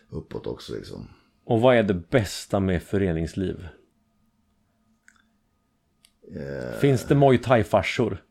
[0.09, 1.07] uppåt också liksom.
[1.45, 3.67] Och vad är det bästa med föreningsliv?
[6.35, 8.23] Eh, Finns det Muay Thai-farsor?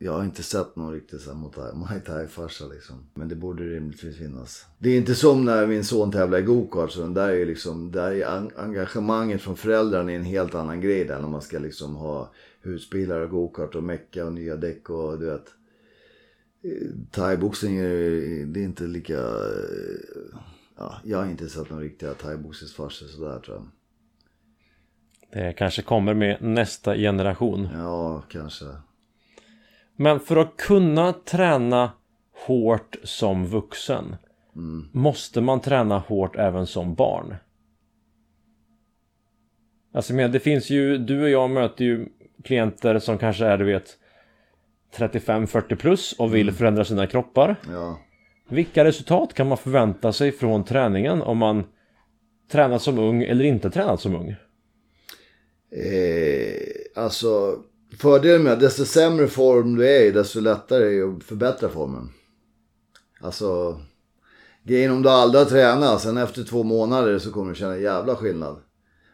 [0.00, 3.10] Jag har inte sett någon riktigt sån Muay Thai-farsa liksom.
[3.14, 4.66] Men det borde rimligtvis finnas.
[4.78, 6.90] Det är inte som när min son tävlar i gokart.
[6.90, 11.20] Så där är liksom, där är engagemanget från föräldrarna en helt annan grej där.
[11.20, 15.26] När man ska liksom ha husbilar och gokart och mecka och nya däck och du
[15.26, 15.46] vet.
[17.10, 18.00] Thaiboxning är,
[18.46, 19.20] det är inte lika...
[20.78, 23.68] Ja, jag har inte sett någon riktiga thaiboxningsfarsor sådär tror jag.
[25.32, 27.68] Det kanske kommer med nästa generation.
[27.74, 28.64] Ja, kanske.
[29.96, 31.90] Men för att kunna träna
[32.46, 34.16] hårt som vuxen
[34.56, 34.88] mm.
[34.92, 37.36] måste man träna hårt även som barn.
[39.92, 42.08] Alltså men det finns ju, du och jag möter ju
[42.44, 43.98] klienter som kanske är du vet
[44.96, 46.54] 35-40 plus och vill mm.
[46.54, 47.56] förändra sina kroppar.
[47.68, 47.98] Ja.
[48.48, 51.64] Vilka resultat kan man förvänta sig från träningen om man
[52.52, 54.36] tränat som ung eller inte tränat som ung?
[55.70, 57.58] Eh, alltså
[57.98, 61.68] fördelen med att desto sämre form du är i desto lättare är det att förbättra
[61.68, 62.08] formen.
[63.20, 63.80] Alltså
[64.62, 68.16] grejen om du aldrig har tränat, sen efter två månader så kommer du känna jävla
[68.16, 68.56] skillnad.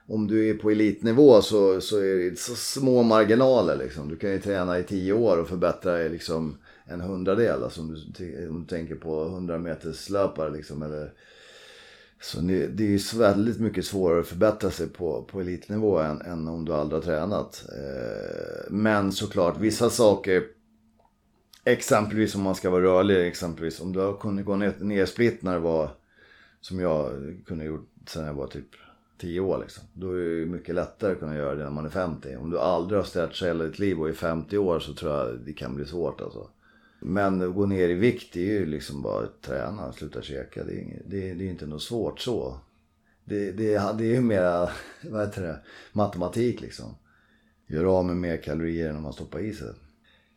[0.08, 4.08] Om du är på elitnivå så, så är det så små marginaler liksom.
[4.08, 7.62] Du kan ju träna i tio år och förbättra dig liksom en hundradel.
[7.62, 10.82] Alltså om du, om du tänker på 100 meters löpare liksom.
[10.82, 11.12] Eller
[12.20, 16.48] så det är ju väldigt mycket svårare att förbättra sig på, på elitnivå än, än
[16.48, 17.64] om du aldrig har tränat.
[17.68, 20.44] Eh, men såklart, vissa saker
[21.66, 25.42] Exempelvis om man ska vara rörlig, exempelvis om du har kunnat gå ner, ner split
[25.42, 25.90] när det var
[26.60, 27.12] Som jag
[27.46, 28.68] kunde gjort sen jag var typ
[29.18, 29.84] 10 år liksom.
[29.92, 32.36] Då är det mycket lättare att kunna göra det när man är 50.
[32.36, 35.38] Om du aldrig har stretchat hela ditt liv och är 50 år så tror jag
[35.38, 36.48] det kan bli svårt alltså.
[37.06, 40.64] Men att gå ner i vikt det är ju liksom bara att träna, sluta käka.
[40.64, 42.60] Det är, inget, det, är, det är inte något svårt så.
[43.24, 44.70] Det, det, det är ju mera,
[45.10, 45.60] vad heter det,
[45.92, 46.94] matematik liksom.
[47.66, 49.68] Gör av med mer kalorier än man stoppar i sig.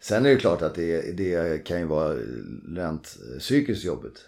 [0.02, 2.16] Sen är det klart att det, det kan ju vara
[2.68, 4.26] rent eh, psykiskt jobbigt.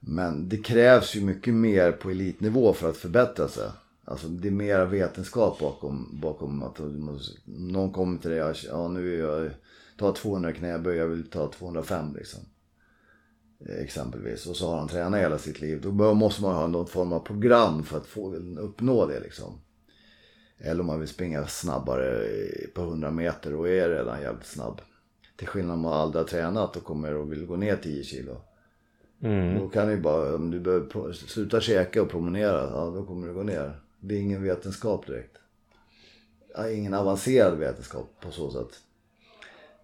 [0.00, 3.70] Men det krävs ju mycket mer på elitnivå för att förbättra sig.
[4.04, 6.80] Alltså det är mer vetenskap bakom, bakom att
[7.44, 9.50] någon kommer till dig och ja nu är jag
[9.98, 12.40] ta 200 knäböj, jag vill ta 205 liksom.
[13.68, 14.46] Exempelvis.
[14.46, 15.80] Och så har han tränat hela sitt liv.
[15.80, 19.60] Då måste man ha någon form av program för att få, uppnå det liksom.
[20.58, 22.28] Eller om man vill springa snabbare
[22.74, 24.80] på 100 meter och är redan jävligt snabb.
[25.36, 28.36] Till skillnad om man aldrig har tränat och kommer och vill gå ner 10 kilo.
[29.20, 29.58] Mm.
[29.58, 33.34] Då kan du bara, om du behöver sluta käka och promenera, ja då kommer du
[33.34, 33.80] gå ner.
[34.00, 35.36] Det är ingen vetenskap direkt.
[36.72, 38.80] Ingen avancerad vetenskap på så sätt.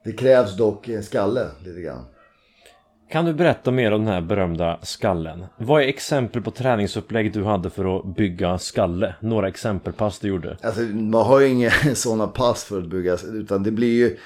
[0.04, 2.04] Det krävs dock en skalle lite grann.
[3.10, 5.44] Kan du berätta mer om den här berömda skallen?
[5.56, 9.14] Vad är exempel på träningsupplägg du hade för att bygga skalle?
[9.20, 10.56] Några exempelpass du gjorde?
[10.62, 14.16] Alltså man har ju inga sådana pass för att bygga, utan det blir ju...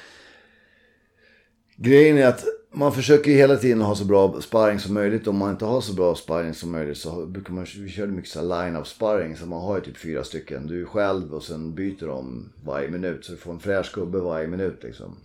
[1.76, 5.26] Grejen är att man försöker ju hela tiden ha så bra sparring som möjligt.
[5.26, 8.30] Om man inte har så bra sparring som möjligt så brukar man, vi körde mycket
[8.30, 9.36] så line-up sparring.
[9.36, 10.66] Så man har ju typ fyra stycken.
[10.66, 13.24] Du själv och sen byter de varje minut.
[13.24, 15.16] Så du får en fräsch gubbe varje minut liksom.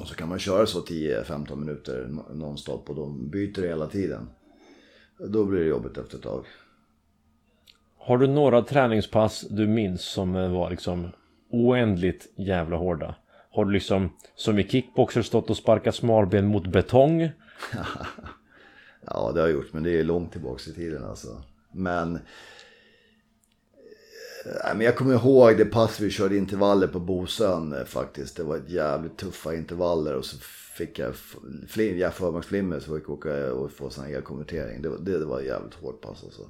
[0.00, 4.28] Och så kan man köra så 10-15 minuter nonstop och de byter hela tiden.
[5.18, 6.44] Då blir det jobbigt efter ett tag.
[7.98, 11.08] Har du några träningspass du minns som var liksom
[11.50, 13.14] oändligt jävla hårda?
[13.50, 17.20] Har du liksom som i kickboxer stått och sparkat smalben mot betong?
[19.00, 21.42] ja det har jag gjort men det är långt tillbaks i tiden alltså.
[21.72, 22.18] Men
[24.64, 28.36] men jag kommer ihåg det pass vi körde intervaller på Bosön eh, faktiskt.
[28.36, 30.36] Det var ett jävligt tuffa intervaller och så
[30.76, 31.14] fick jag,
[31.68, 34.82] flim, jag förmaksflimmer så fick jag åka och få sån här elkonvertering.
[34.82, 36.42] Det, det, det var ett jävligt hårt pass alltså.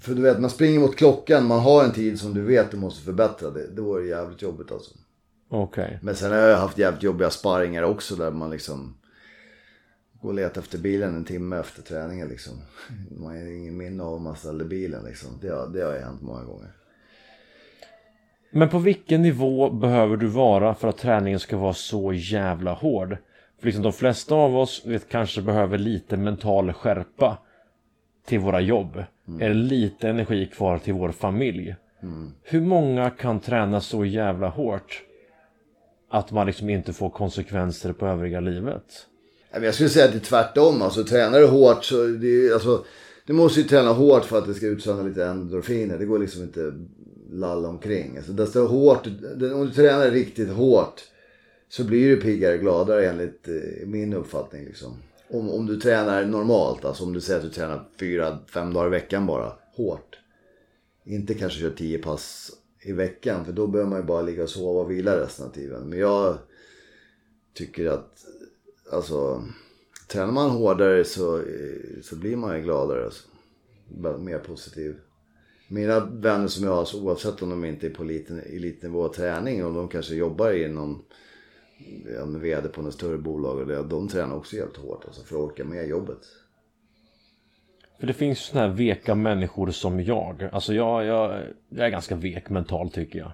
[0.00, 2.76] För du vet, man springer mot klockan, man har en tid som du vet du
[2.76, 3.50] måste förbättra.
[3.50, 4.94] Det, det var jävligt jobbigt alltså.
[5.48, 5.84] Okej.
[5.84, 5.98] Okay.
[6.02, 8.94] Men sen har jag haft jävligt jobbiga sparringar också där man liksom
[10.20, 12.52] går och letar efter bilen en timme efter träningen liksom.
[13.10, 15.38] Man har ingen minne av om man ställde bilen liksom.
[15.40, 16.72] Det har, det har hänt många gånger.
[18.54, 23.16] Men på vilken nivå behöver du vara för att träningen ska vara så jävla hård?
[23.58, 27.38] För liksom de flesta av oss vet, kanske behöver lite mental skärpa
[28.26, 29.04] till våra jobb.
[29.28, 29.40] Mm.
[29.42, 31.76] Eller lite energi kvar till vår familj.
[32.02, 32.32] Mm.
[32.42, 35.02] Hur många kan träna så jävla hårt
[36.10, 39.06] att man liksom inte får konsekvenser på övriga livet?
[39.52, 40.82] Jag skulle säga att det är tvärtom.
[40.82, 42.06] Alltså tränar du hårt så...
[42.06, 42.84] Det, alltså,
[43.26, 45.98] du måste ju träna hårt för att det ska utsöndra lite endorfiner.
[45.98, 46.72] Det går liksom inte
[47.32, 48.16] lalla omkring.
[48.16, 49.06] Alltså desto hårt,
[49.54, 51.02] om du tränar riktigt hårt
[51.68, 54.64] så blir du piggare och gladare enligt eh, min uppfattning.
[54.64, 54.96] Liksom.
[55.28, 58.86] Om, om du tränar normalt, alltså om du säger att du tränar fyra, fem dagar
[58.86, 60.18] i veckan bara, hårt.
[61.04, 64.50] Inte kanske kör tio pass i veckan för då behöver man ju bara ligga och
[64.50, 65.88] sova och vila resten av tiden.
[65.88, 66.38] Men jag
[67.54, 68.24] tycker att,
[68.92, 69.44] alltså,
[70.08, 73.04] tränar man hårdare så, eh, så blir man ju gladare.
[73.04, 73.28] Alltså.
[74.18, 74.96] Mer positiv
[75.72, 79.74] mina vänner som jag har, så oavsett om de inte är på elitnivå träning och
[79.74, 81.04] de kanske jobbar inom
[82.26, 85.36] med vd på något större bolag och det, de tränar också helt hårt alltså, för
[85.36, 86.18] att orka med jobbet.
[88.00, 90.48] För det finns sådana här veka människor som jag.
[90.52, 93.32] Alltså jag, jag, jag är ganska vek mentalt tycker jag.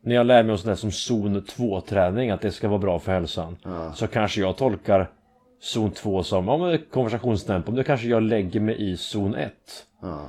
[0.00, 2.98] När jag lär mig om sånt som zon 2 träning, att det ska vara bra
[2.98, 3.56] för hälsan.
[3.62, 3.92] Ja.
[3.92, 5.10] Så kanske jag tolkar
[5.60, 9.52] zon 2 som, ja men konversationstempo, nu kanske jag lägger mig i zon 1.
[10.02, 10.28] Ja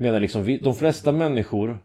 [0.00, 1.78] Medan liksom, vi, de flesta människor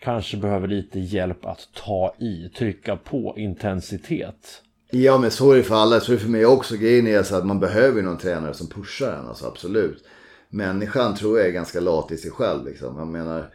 [0.00, 4.62] kanske behöver lite hjälp att ta i, trycka på intensitet.
[4.90, 6.76] Ja men så är det för alla, så är det för mig också.
[6.76, 10.04] Grejen är så att man behöver någon tränare som pushar en, alltså absolut.
[10.50, 12.98] Människan tror jag är ganska lat i sig själv liksom.
[12.98, 13.50] Jag menar,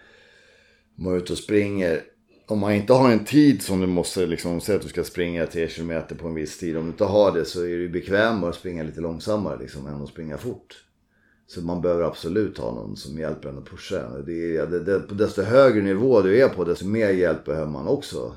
[0.98, 2.02] om man är ute och springer.
[2.48, 5.46] Om man inte har en tid som du måste liksom, säga att du ska springa
[5.46, 6.78] 3 km på en viss tid.
[6.78, 10.02] Om du inte har det så är det bekvämare att springa lite långsammare liksom än
[10.02, 10.84] att springa fort.
[11.54, 14.26] Så man behöver absolut ha någon som hjälper en att pusha en.
[14.26, 17.88] Det är, det, det, desto högre nivå du är på desto mer hjälp behöver man
[17.88, 18.36] också.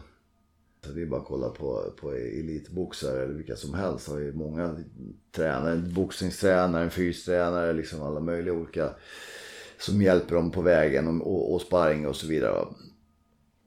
[0.87, 4.09] Så det är bara att kolla på, på elitboxare eller vilka som helst.
[4.09, 4.77] Har ju många
[5.33, 8.91] tränare, en boxningstränare, en fystränare, liksom alla möjliga olika.
[9.79, 12.67] Som hjälper dem på vägen och, och, sparring och så vidare.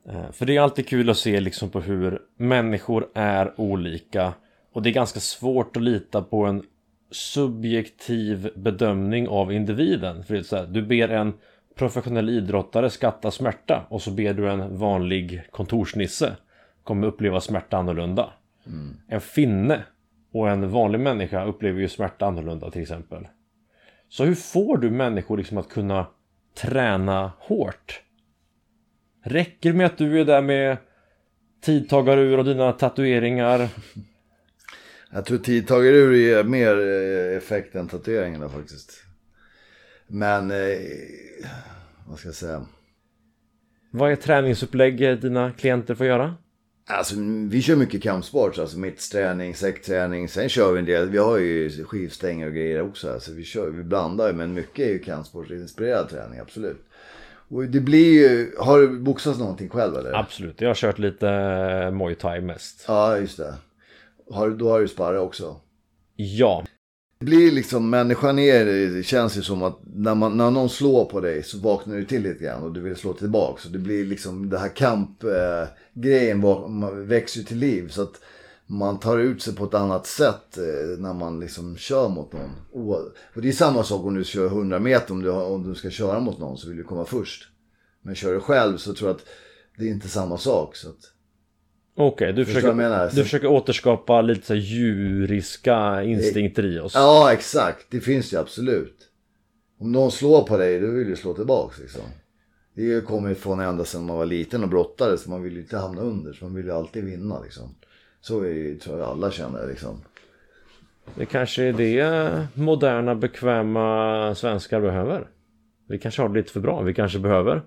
[0.10, 4.34] Eh, för det är alltid kul att se liksom på hur människor är olika.
[4.74, 6.64] Och det är ganska svårt att lita på en
[7.12, 10.24] subjektiv bedömning av individen.
[10.24, 11.34] För det är så här, du ber en
[11.76, 16.36] professionell idrottare skatta smärta och så ber du en vanlig kontorsnisse
[16.84, 18.30] kommer uppleva smärta annorlunda.
[18.66, 18.98] Mm.
[19.08, 19.84] En finne
[20.32, 23.28] och en vanlig människa upplever ju smärta annorlunda till exempel.
[24.10, 26.06] Så hur får du människor liksom att kunna
[26.62, 28.02] träna hårt?
[29.24, 30.78] Räcker det med att du är där med
[31.62, 33.70] tidtagarur och dina tatueringar
[35.12, 39.04] Jag tror tidtagarur ger mer eh, effekt än tatueringarna faktiskt.
[40.08, 40.58] Men, eh,
[42.08, 42.66] vad ska jag säga?
[43.92, 46.36] Vad är träningsupplägg dina klienter får göra?
[46.88, 47.16] Alltså
[47.50, 50.30] vi kör mycket kampsport, alltså mittsträning, säckträning.
[50.30, 53.14] Sen kör vi en del, vi har ju skivstänger och grejer också.
[53.14, 56.86] Alltså vi, kör, vi blandar men mycket är ju kampsportsinspirerad träning, absolut.
[57.48, 60.14] Och det blir ju, har du boxats någonting själv eller?
[60.14, 62.86] Absolut, jag har kört lite eh, Muay Thai mest.
[62.88, 63.54] Ja, just det.
[64.32, 65.56] Har, då har du sparrat också.
[66.16, 66.64] Ja,
[67.20, 71.06] Det blir liksom, människan är, det känns ju som att när, man, när någon slår
[71.06, 73.62] på dig så vaknar du till lite grann och du vill slå tillbaka.
[73.62, 77.90] Så det blir liksom, det här kampgrejen eh, växer ju till liv.
[77.90, 78.22] Så att
[78.72, 82.52] man tar ut sig på ett annat sätt eh, när man liksom kör mot någon.
[82.72, 85.90] Och, det är samma sak om du kör 100 meter, om du, om du ska
[85.90, 87.48] köra mot någon så vill du komma först.
[88.02, 89.26] Men kör du själv så tror jag att
[89.78, 90.76] det är inte samma sak.
[90.76, 91.14] Så att,
[92.08, 92.34] okej.
[92.34, 93.10] du, Förstår försöker, menar?
[93.16, 96.92] du försöker återskapa lite så djuriska instinkter i oss.
[96.96, 97.86] Ja, exakt.
[97.90, 98.96] Det finns ju absolut.
[99.80, 102.02] Om någon slår på dig, då vill du slå tillbaks liksom.
[102.74, 105.60] Det kommer ju från ända sedan man var liten och brottade, så man vill ju
[105.62, 106.34] inte hamna under.
[106.34, 107.76] Så man vill ju alltid vinna liksom.
[108.22, 110.02] Så är det ju, tror jag alla känner liksom.
[111.16, 115.28] Det kanske är det moderna, bekväma svenskar behöver.
[115.88, 116.82] Vi kanske har det lite för bra.
[116.82, 117.62] Vi kanske behöver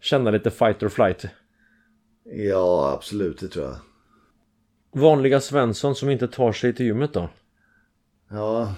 [0.00, 1.24] känna lite fight or flight.
[2.24, 3.76] Ja, absolut, det tror jag.
[4.92, 7.28] Vanliga Svensson som inte tar sig till gymmet då?
[8.30, 8.74] Ja,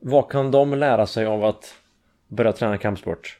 [0.00, 1.74] Vad kan de lära sig av att
[2.28, 3.38] börja träna kampsport?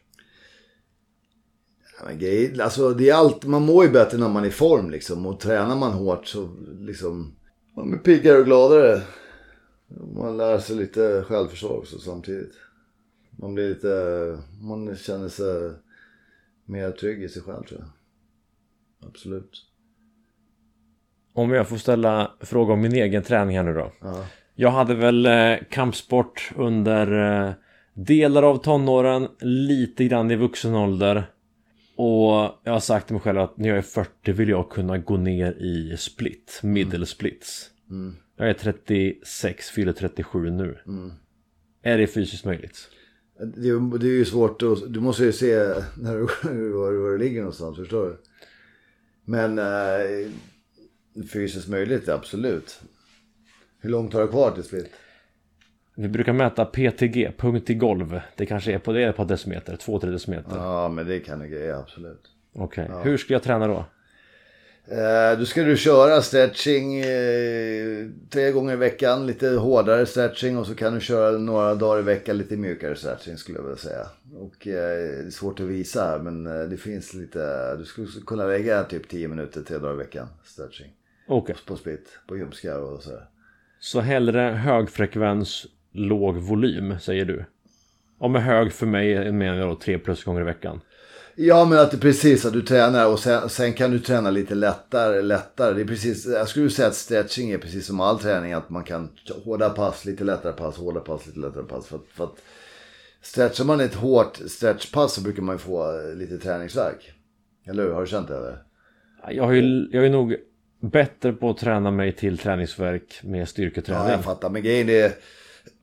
[1.99, 4.51] Ja, men grej, alltså det är allt, man mår ju bättre när man är i
[4.51, 5.27] form liksom.
[5.27, 7.35] Och tränar man hårt så liksom,
[7.75, 9.03] man blir piggare och gladare.
[10.15, 12.53] Man lär sig lite självförsvar också samtidigt.
[13.31, 15.73] Man blir lite, man känner sig
[16.65, 17.89] mer trygg i sig själv tror jag.
[19.07, 19.65] Absolut.
[21.33, 23.93] Om jag får ställa fråga om min egen träning här nu då.
[24.01, 24.25] Ja.
[24.55, 27.13] Jag hade väl eh, kampsport under
[27.49, 27.53] eh,
[27.95, 31.31] delar av tonåren, lite grann i vuxen ålder.
[31.97, 34.99] Och jag har sagt till mig själv att när jag är 40 vill jag kunna
[34.99, 37.71] gå ner i split, middle splits.
[37.91, 38.17] Mm.
[38.37, 40.79] Jag är 36, fyller 37 nu.
[40.87, 41.13] Mm.
[41.83, 42.89] Är det fysiskt möjligt?
[43.57, 45.57] Det, är- det är ju svårt att, du måste ju se
[45.97, 46.21] när du,
[46.73, 48.17] var, var du ligger någonstans, förstår du?
[49.29, 50.31] Men eh,
[51.33, 52.81] fysiskt möjligt, absolut.
[53.81, 54.91] Hur långt har du kvar till split?
[55.97, 58.21] Vi brukar mäta PTG, punkt i golv.
[58.37, 60.57] Det kanske är på det är ett par decimeter, 2-3 decimeter.
[60.57, 62.23] Ja, men det kan du greja, absolut.
[62.55, 63.85] Okej, hur ska jag träna då?
[64.91, 70.67] Eh, då ska du köra stretching eh, tre gånger i veckan, lite hårdare stretching och
[70.67, 74.07] så kan du köra några dagar i veckan lite mjukare stretching skulle jag vilja säga.
[74.37, 78.47] Och eh, det är svårt att visa här men det finns lite, du skulle kunna
[78.47, 80.93] lägga typ 10 minuter tre dagar i veckan stretching.
[81.29, 83.25] Okej, På split, på ljumskar och sådär.
[83.81, 87.45] så hellre hög frekvens, låg volym, säger du?
[88.19, 90.81] Om med hög för mig menar jag då 3 plus gånger i veckan.
[91.41, 94.31] Ja men att det är precis att du tränar och sen, sen kan du träna
[94.31, 95.75] lite lättare, lättare.
[95.75, 98.53] Det är precis, jag skulle säga att stretching är precis som all träning.
[98.53, 99.09] Att man kan
[99.45, 101.87] hårda pass, lite lättare pass, hårda pass, lite lättare pass.
[101.87, 102.35] För för att
[103.23, 107.13] stretchar man ett hårt stretchpass så brukar man ju få lite träningsvärk.
[107.67, 107.93] Eller hur?
[107.93, 108.63] Har du känt det eller?
[109.31, 110.37] Jag, har ju, jag är nog
[110.81, 114.11] bättre på att träna mig till träningsverk med Ja, styrketräning.
[114.11, 114.51] jag fattar.
[114.51, 115.13] Men grejen är,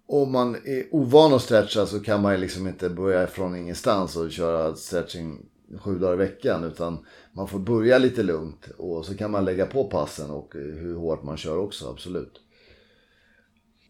[0.08, 4.16] om man är ovan att stretcha så kan man ju liksom inte börja från ingenstans
[4.16, 5.46] och köra stretching
[5.80, 6.64] sju dagar i veckan.
[6.64, 6.98] Utan
[7.32, 10.96] man får börja lite lugnt och så kan man lägga på passen och eh, hur
[10.96, 12.42] hårt man kör också, absolut.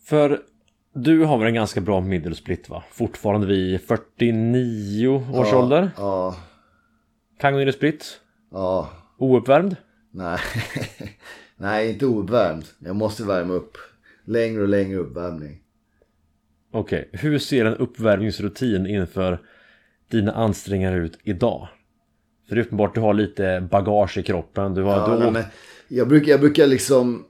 [0.06, 0.42] För
[0.94, 2.84] du har väl en ganska bra middle split va?
[2.92, 5.92] Fortfarande vid 49 års ja, ålder.
[5.98, 6.36] Ja,
[7.40, 8.20] Kan gå ner i split.
[8.52, 9.76] ja, Ouppvärmd.
[10.12, 10.40] nej.
[11.58, 12.66] nej, inte ouppvärmd.
[12.80, 13.78] Jag måste värma upp.
[14.26, 15.62] Längre och längre uppvärmning.
[16.76, 19.42] Okej, hur ser en uppvärmningsrutin inför
[20.12, 21.68] dina ansträngningar ut idag?
[22.48, 24.74] För det är uppenbart du har lite bagage i kroppen.
[24.74, 25.44] Du har, Ja, du nej, men
[25.88, 27.26] jag, brukar, jag brukar liksom...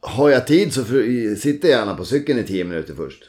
[0.00, 3.24] Har jag tid så för, sitter jag gärna på cykeln i 10 minuter först.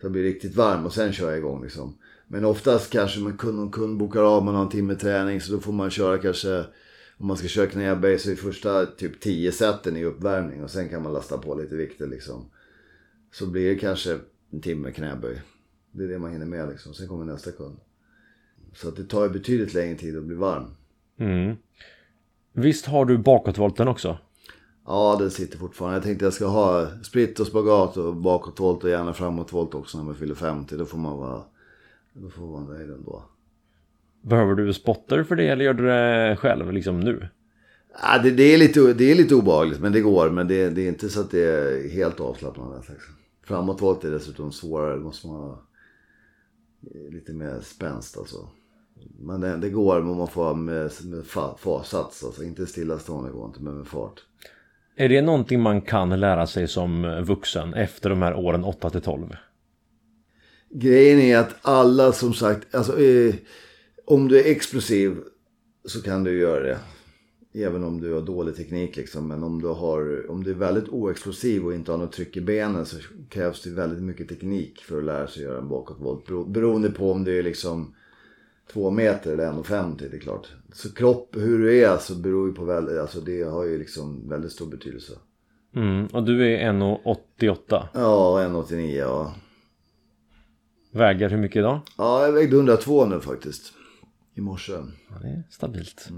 [0.00, 1.98] Så jag blir riktigt varm och sen kör jag igång liksom.
[2.28, 5.60] Men oftast kanske man kund, någon kund bokar av med någon timme träning så då
[5.60, 6.64] får man köra kanske...
[7.18, 10.88] Om man ska köra knäböj så är första typ 10 seten i uppvärmning och sen
[10.88, 12.50] kan man lasta på lite vikter liksom.
[13.32, 14.18] Så blir det kanske
[14.50, 15.42] en timme knäböj.
[15.92, 16.94] Det är det man hinner med liksom.
[16.94, 17.76] Sen kommer nästa kund.
[18.74, 20.66] Så att det tar ju betydligt längre tid att bli varm.
[21.18, 21.56] Mm.
[22.52, 24.18] Visst har du bakåtvolten också?
[24.86, 25.96] Ja, den sitter fortfarande.
[25.96, 30.04] Jag tänkte jag ska ha split och spagat och bakåtvolt och gärna framåtvolt också när
[30.04, 30.76] man fyller 50.
[30.76, 31.42] Då får man vara,
[32.12, 33.22] då får man vara nöjd ändå.
[34.22, 37.28] Behöver du spotter för det eller gör du det själv liksom nu?
[38.02, 40.30] Ja, det, det, är lite, det är lite obehagligt men det går.
[40.30, 42.76] Men det, det är inte så att det är helt avslappnande.
[42.76, 43.14] Liksom.
[43.50, 44.96] Framåtvolt är dessutom svårare.
[44.96, 45.62] Då måste man ha
[47.10, 48.48] lite mer spänst alltså.
[49.18, 52.24] Men det, det går men man får med, med fa, farsats.
[52.24, 52.44] Alltså.
[52.44, 54.24] Inte stillastående går inte men med fart.
[54.96, 59.00] Är det någonting man kan lära sig som vuxen efter de här åren 8 till
[59.00, 59.36] 12?
[60.70, 63.34] Grejen är att alla som sagt, alltså, eh,
[64.04, 65.16] om du är explosiv
[65.84, 66.78] så kan du göra det.
[67.52, 69.28] Även om du har dålig teknik liksom.
[69.28, 72.40] Men om du, har, om du är väldigt oexplosiv och inte har något tryck i
[72.40, 72.96] benen så
[73.28, 76.26] krävs det väldigt mycket teknik för att lära sig göra en bakåtvolt.
[76.28, 77.94] Bero- Beroende på om det är liksom
[78.72, 80.48] två meter eller 1,50 det är klart.
[80.72, 84.28] Så kropp, hur du är så beror ju på väldigt, alltså det har ju liksom
[84.28, 85.12] väldigt stor betydelse.
[85.76, 86.06] Mm.
[86.06, 87.82] Och du är 1,88.
[87.94, 89.34] Ja, 1,89 ja.
[90.92, 91.80] Väger hur mycket idag?
[91.98, 93.72] Ja, jag vägde 102 nu faktiskt.
[94.34, 94.72] I morse.
[94.72, 96.08] Ja, det är stabilt.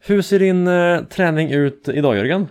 [0.00, 2.46] Hur ser din eh, träning ut idag Jörgen?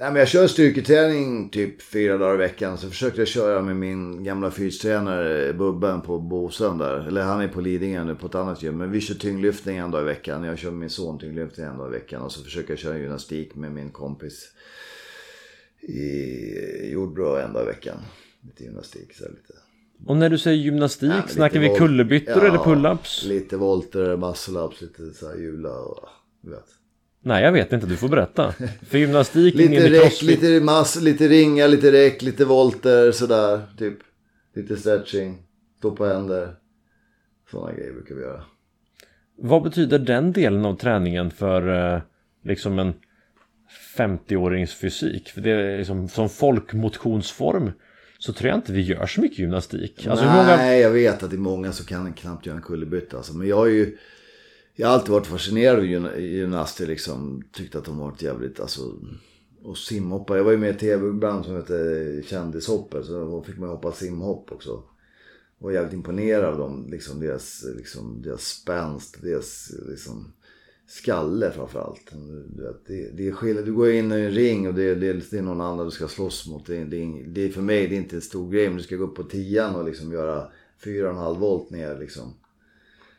[0.00, 2.78] Nej, men jag kör styrketräning typ fyra dagar i veckan.
[2.78, 7.08] Så försökte jag köra med min gamla fystränare Bubben på Bosön där.
[7.08, 8.78] Eller han är på Lidingö nu på ett annat gym.
[8.78, 10.44] Men vi kör tyngdlyftning en dag i veckan.
[10.44, 12.22] Jag kör med min son tyngdlyftning en dag i veckan.
[12.22, 14.52] Och så försöker jag köra gymnastik med min kompis
[15.80, 17.96] i Jordbro en dag i veckan.
[18.46, 19.52] Lite gymnastik så lite.
[20.06, 23.26] Och när du säger gymnastik, Ja, snackar vi kullerbyttor Ja, eller pull-ups?
[23.28, 26.08] Lite volter, muscle-ups, lite så här hjula och
[26.48, 26.64] vet.
[27.22, 28.52] Nej jag vet inte, du får berätta.
[28.88, 30.28] För gymnastik är ingen Lite räck, crossfit.
[30.28, 33.62] lite mass, lite ringa, lite räck, lite volter sådär.
[33.78, 33.98] Typ.
[34.54, 35.42] Lite stretching,
[35.78, 36.54] stå på händer.
[37.50, 38.44] Sådana grejer brukar vi göra.
[39.38, 42.00] Vad betyder den delen av träningen för eh,
[42.44, 42.94] liksom en
[43.96, 45.28] 50-årings fysik?
[45.28, 47.70] För det är liksom som folkmotionsform
[48.18, 50.06] så tror jag inte vi gör så mycket gymnastik.
[50.06, 50.76] Alltså Nej, många...
[50.76, 53.16] jag vet att det är många som kan knappt göra en kullerbytta.
[53.16, 53.34] Alltså.
[53.34, 53.96] Men jag har ju
[54.80, 57.42] jag har alltid varit fascinerad av gymnaster liksom.
[57.52, 58.80] Tyckt att de har varit jävligt, alltså.
[59.62, 60.36] Och simhoppa.
[60.36, 63.06] Jag var ju med i ett tv-program som hette Kändishoppet.
[63.06, 64.82] Så då fick man hoppa simhopp också.
[65.58, 70.32] Jag var jävligt imponerad av dem, liksom deras, liksom, deras spänst, deras liksom,
[70.86, 72.12] skalle framförallt.
[72.56, 75.30] Du vet, det, det är skillnad, du går in i en ring och det, det,
[75.30, 76.66] det är någon annan du ska slåss mot.
[76.66, 78.96] Det, det, är det för mig det är inte en stor grej, men du ska
[78.96, 80.50] gå upp på tian och liksom göra
[80.84, 82.34] 4,5 volt ner liksom.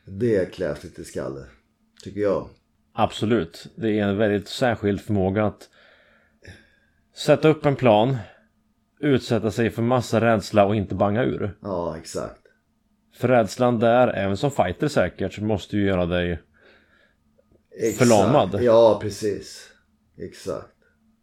[0.10, 1.46] Det krävs lite skalle,
[2.04, 2.48] tycker jag.
[2.94, 3.68] Absolut.
[3.76, 5.70] Det är en väldigt särskild förmåga att
[7.16, 8.18] sätta upp en plan,
[9.00, 11.58] utsätta sig för massa rädsla och inte banga ur.
[11.62, 12.42] Ja, exakt.
[13.16, 16.42] För rädslan där, även som fighter säkert, måste ju göra dig...
[17.72, 17.98] Exakt.
[17.98, 18.64] Förlamad.
[18.64, 19.70] Ja, precis.
[20.18, 20.68] Exakt.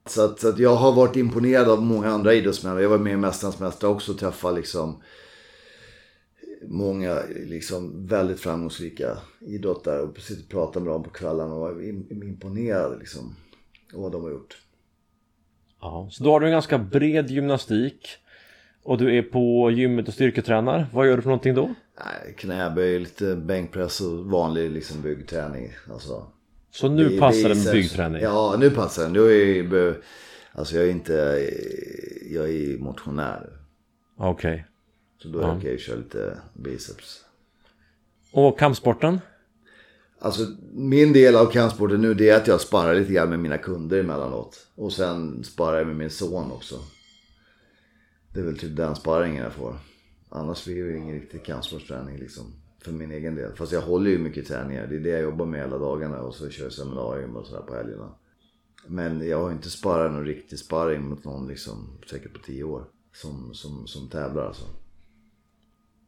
[0.08, 2.82] Så att, så att jag har varit imponerad av många andra idrottsmän.
[2.82, 5.02] Jag var med i Mästarnas Mästare också och träffade liksom
[6.68, 12.24] många liksom väldigt framgångsrika idrottare och och pratar med dem på kvällarna och var im-
[12.24, 13.34] imponerad liksom
[13.94, 14.56] av vad de har gjort.
[15.80, 16.08] Ja.
[16.10, 18.08] Så då har du en ganska bred gymnastik.
[18.82, 20.86] Och du är på gymmet och styrketränar.
[20.92, 21.74] Vad gör du för någonting då?
[22.36, 25.72] Knäböj, lite bänkpress och vanlig liksom byggträning.
[25.92, 26.26] Alltså,
[26.70, 28.22] Så nu Det- passar det med byggträning?
[28.22, 29.08] Ja, nu passar det.
[29.08, 29.62] Är
[30.52, 31.12] alltså jag är inte,
[32.30, 33.50] jag är motionär.
[34.16, 34.64] Okej.
[35.18, 37.24] Så då kan jag ju köra lite biceps.
[38.32, 39.20] Och kampsporten?
[40.18, 43.58] Alltså min del av kampsporten nu det är att jag sparar lite grann med mina
[43.58, 44.66] kunder emellanåt.
[44.74, 46.74] Och sen sparar jag med min son också.
[48.34, 49.78] Det är väl typ den sparringen jag får.
[50.28, 52.44] Annars blir det ju ingen riktig kampsportsträning liksom.
[52.84, 53.52] För min egen del.
[53.52, 54.86] Fast jag håller ju mycket träningar.
[54.86, 56.20] Det är det jag jobbar med hela dagarna.
[56.20, 58.14] Och så kör jag seminarium och sådär på helgerna.
[58.86, 61.98] Men jag har inte sparat någon riktig sparring mot någon liksom.
[62.10, 62.84] Säkert på tio år.
[63.12, 64.64] Som, som, som tävlar alltså.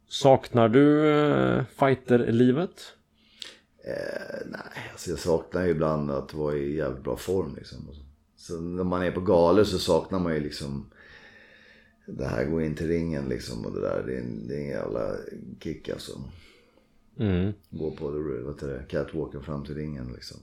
[0.09, 2.95] Saknar du eh, fighterlivet?
[3.85, 7.79] Eh, nej, alltså jag saknar ju ibland att vara i jävligt bra form liksom.
[8.37, 10.91] Så när man är på galor så saknar man ju liksom
[12.07, 14.03] det här gå in till ringen liksom och det där.
[14.07, 15.17] Det är en, det är en jävla
[15.61, 16.13] kick alltså.
[17.19, 17.53] Mm.
[17.71, 20.37] Gå på det, vad heter det, catwalken fram till ringen liksom.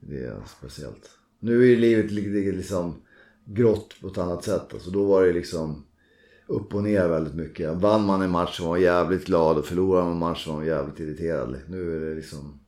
[0.00, 1.10] Det är speciellt.
[1.38, 3.02] Nu är livet liksom
[3.44, 4.72] grått på ett annat sätt.
[4.72, 5.84] Alltså då var det liksom
[6.50, 7.74] upp och ner väldigt mycket.
[7.74, 10.50] Vann man en match så var man jävligt glad och förlorade man en match så
[10.50, 11.56] var man jävligt irriterad.
[11.68, 12.60] Nu är det liksom...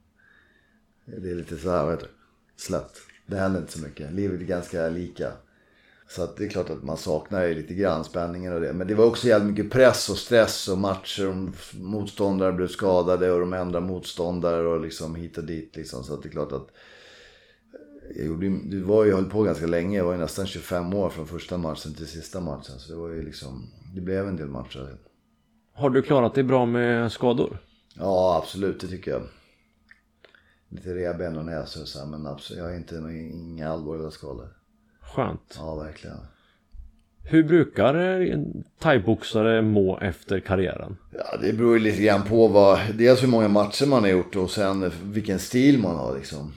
[1.04, 2.62] Det är lite så här, vad heter det?
[2.62, 2.96] Slätt.
[3.26, 4.12] Det händer inte så mycket.
[4.12, 5.32] Livet är ganska lika.
[6.08, 8.72] Så att det är klart att man saknar ju lite grann spänningen och det.
[8.72, 11.28] Men det var också jävligt mycket press och stress och matcher.
[11.28, 11.34] Och
[11.80, 16.04] motståndare blev skadade och de ändrade motståndare och liksom hit och dit liksom.
[16.04, 16.68] Så att det är klart att
[18.16, 19.98] jag gjorde, det var ju, jag höll på ganska länge.
[19.98, 22.78] Jag var ju nästan 25 år från första matchen till sista matchen.
[22.78, 24.96] Så det var ju liksom, det blev en del matcher.
[25.74, 27.58] Har du klarat dig bra med skador?
[27.94, 29.22] Ja, absolut, det tycker jag.
[30.68, 32.94] Lite revben och näsor och så här, men absolut, jag har inte
[33.32, 34.48] inga allvarliga skador.
[35.00, 35.54] Skönt.
[35.58, 36.16] Ja, verkligen.
[37.24, 38.36] Hur brukar
[38.78, 40.96] thaiboxare må efter karriären?
[41.10, 44.36] Ja, det beror ju lite grann på vad, dels hur många matcher man har gjort
[44.36, 46.52] och sen vilken stil man har liksom.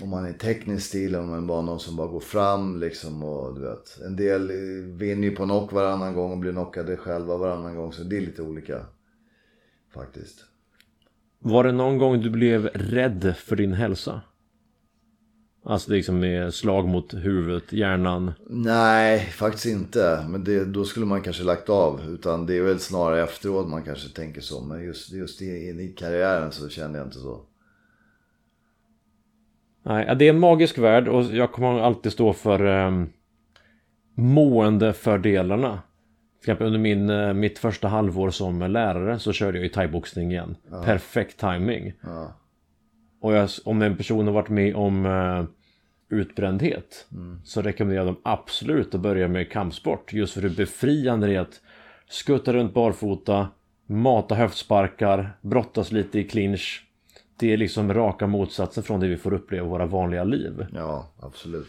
[0.00, 3.22] Om man är en teknisk stil om man bara någon som bara går fram liksom
[3.22, 4.00] och du vet.
[4.06, 8.02] En del vinner ju på knock varannan gång och blir knockade själva varannan gång så
[8.02, 8.86] det är lite olika.
[9.94, 10.44] Faktiskt.
[11.38, 14.20] Var det någon gång du blev rädd för din hälsa?
[15.64, 18.32] Alltså liksom med slag mot huvudet, hjärnan.
[18.50, 20.26] Nej, faktiskt inte.
[20.28, 22.00] Men det, då skulle man kanske lagt av.
[22.08, 24.64] Utan det är väl snarare efteråt man kanske tänker så.
[24.64, 27.40] Men just, just i, i karriären så kände jag inte så.
[29.82, 33.12] Nej, det är en magisk värld och jag kommer alltid stå för um,
[34.14, 35.82] måendefördelarna.
[36.40, 40.30] Till exempel under min, uh, mitt första halvår som lärare så körde jag ju thaiboxning
[40.30, 40.56] igen.
[40.70, 40.82] Ja.
[40.82, 41.92] Perfekt timing.
[42.02, 42.32] Ja.
[43.20, 45.44] Och jag, om en person har varit med om uh,
[46.08, 47.40] utbrändhet mm.
[47.44, 50.12] så rekommenderar jag dem absolut att börja med kampsport.
[50.12, 51.60] Just för hur befriande det är att
[52.08, 53.48] skutta runt barfota,
[53.86, 56.84] mata höftsparkar, brottas lite i clinch.
[57.42, 60.66] Det är liksom raka motsatsen från det vi får uppleva i våra vanliga liv.
[60.74, 61.68] Ja, absolut.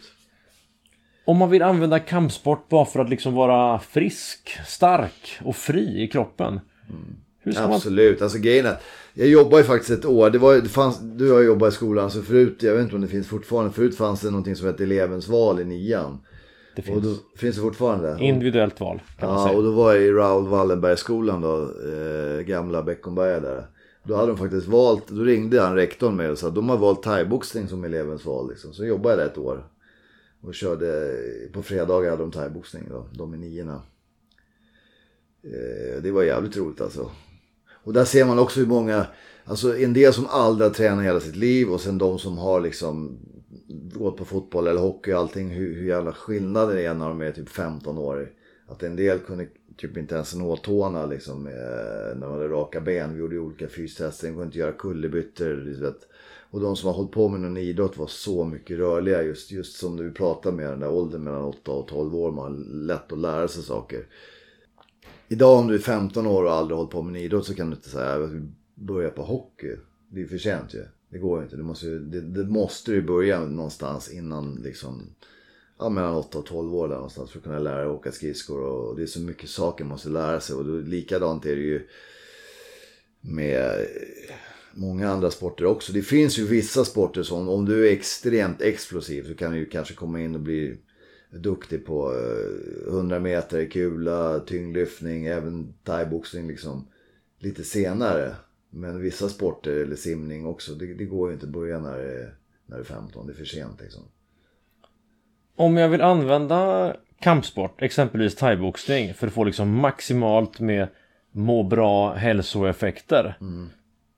[1.24, 6.08] Om man vill använda kampsport bara för att liksom vara frisk, stark och fri i
[6.08, 6.60] kroppen.
[6.88, 7.72] Mm.
[7.72, 8.24] Absolut, man...
[8.24, 8.76] alltså grejen är,
[9.14, 12.10] jag jobbade ju faktiskt ett år, det var, det fanns, du har jobbat i skolan
[12.10, 14.82] så förut, jag vet inte om det finns fortfarande, förut fanns det någonting som hette
[14.82, 16.20] elevens val i nian.
[16.76, 16.96] Det finns.
[16.96, 18.16] Och då, finns det fortfarande?
[18.20, 19.58] Individuellt val kan ja, man säga.
[19.58, 23.66] och då var jag i Raoul Wallenberg-skolan då, eh, gamla Beckomberga där.
[24.04, 26.78] Då hade de faktiskt valt, då ringde han rektorn med och sa att de har
[26.78, 28.72] valt thaiboxning som elevens val liksom.
[28.72, 29.68] Så jobbade jag där ett år.
[30.40, 31.16] Och körde,
[31.52, 33.82] på fredagar hade de thaiboxning då, de i niorna.
[35.44, 37.10] Eh, det var jävligt roligt alltså.
[37.84, 39.06] Och där ser man också hur många,
[39.44, 42.60] alltså en del som aldrig har tränat hela sitt liv och sen de som har
[42.60, 43.18] liksom
[43.94, 47.32] gått på fotboll eller hockey och allting, hur, hur jävla skillnaden är när de är
[47.32, 48.32] typ 15 år.
[48.66, 51.52] Att en del kunde typ inte ens nåltårna, liksom, eh,
[52.18, 53.14] när man hade raka ben.
[53.14, 55.56] Vi gjorde olika fystester, Det kunde inte göra kullerbyttor.
[55.56, 55.94] Liksom,
[56.50, 59.76] och de som har hållit på med någon idrott var så mycket rörliga just, just
[59.76, 62.32] som du pratar med den där åldern mellan 8 och 12 år.
[62.32, 64.06] Man har lätt att lära sig saker.
[65.28, 67.70] Idag om du är 15 år och aldrig hållit på med en idrott så kan
[67.70, 68.30] du inte säga att
[68.74, 69.76] börja på hockey.
[70.08, 70.84] Det är för sent ju.
[71.08, 71.56] Det går inte.
[71.56, 75.14] Du måste, det, det måste du börja någonstans innan liksom
[75.84, 78.60] ja, mellan 8 och 12 år där någonstans för att kunna lära dig åka skridskor.
[78.60, 80.56] Och det är så mycket saker man måste lära sig.
[80.56, 81.88] Och då, likadant är det ju
[83.20, 83.86] med
[84.74, 85.92] många andra sporter också.
[85.92, 89.66] Det finns ju vissa sporter som om du är extremt explosiv så kan du ju
[89.66, 90.76] kanske komma in och bli
[91.30, 96.88] duktig på eh, 100 meter, kula, tyngdlyftning, även thaiboxning liksom
[97.38, 98.36] lite senare.
[98.70, 102.34] Men vissa sporter, eller simning också, det, det går ju inte att börja när
[102.66, 104.02] när du är 15, det är för sent liksom.
[105.56, 110.88] Om jag vill använda kampsport, exempelvis thaiboxning, för att få liksom maximalt med
[111.32, 113.36] må bra hälsoeffekter.
[113.40, 113.68] Mm.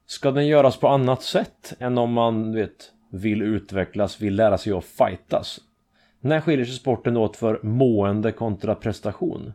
[0.06, 4.72] Ska den göras på annat sätt än om man vet, vill utvecklas, vill lära sig
[4.72, 5.60] att fightas?
[6.20, 9.52] När skiljer sig sporten åt för mående kontra prestation?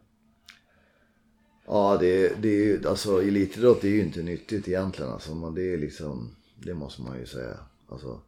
[1.67, 5.11] Ja, det, det är ju, alltså elitidrott är ju inte nyttigt egentligen.
[5.11, 7.57] Alltså, man, det är liksom, det måste man ju säga.
[7.89, 8.19] Alltså,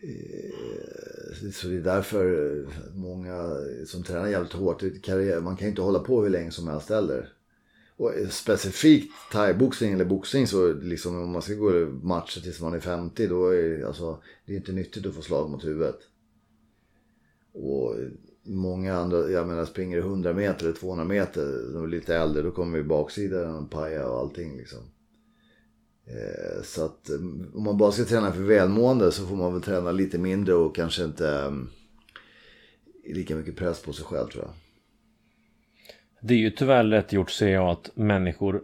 [0.00, 4.82] Eh, så det är därför eh, många som tränar jävligt hårt,
[5.42, 7.32] man kan inte hålla på hur länge som helst heller.
[7.96, 12.74] Och eh, specifikt thaiboxning eller boxning så liksom om man ska gå matcher tills man
[12.74, 15.98] är 50 då är alltså, det är inte nyttigt att få slag mot huvudet.
[17.52, 17.94] Och
[18.42, 22.50] många andra, jag menar springer 100 meter eller 200 meter, de är lite äldre, då
[22.50, 24.78] kommer ju baksidan paja och allting liksom.
[26.06, 27.16] Eh, så att eh,
[27.54, 30.76] om man bara ska träna för välmående så får man väl träna lite mindre och
[30.76, 31.70] kanske inte um,
[33.06, 34.52] lika mycket press på sig själv tror jag.
[36.20, 38.62] Det är ju tyvärr lätt gjort ser jag att människor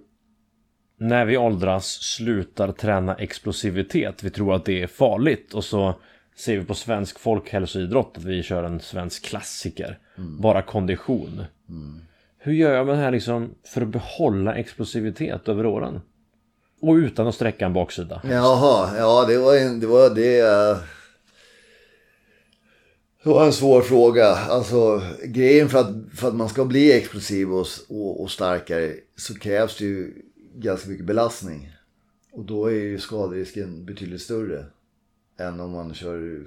[0.99, 4.23] när vi åldras slutar träna explosivitet.
[4.23, 5.95] Vi tror att det är farligt och så
[6.37, 9.99] ser vi på svensk folkhälsoidrott att vi kör en svensk klassiker.
[10.19, 10.41] Mm.
[10.41, 11.45] Bara kondition.
[11.69, 12.01] Mm.
[12.39, 16.01] Hur gör jag med det här liksom för att behålla explosivitet över åren?
[16.83, 18.23] Och utan att sträcka en baksida.
[18.25, 20.43] Jaha, ja det var, en, det var det.
[20.43, 20.79] Uh...
[23.23, 24.27] Det var en svår fråga.
[24.27, 29.35] Alltså grejen för att, för att man ska bli explosiv och, och, och starkare så
[29.35, 30.15] krävs det ju
[30.55, 31.73] ganska mycket belastning.
[32.33, 34.65] Och då är ju skaderisken betydligt större
[35.39, 36.47] än om man kör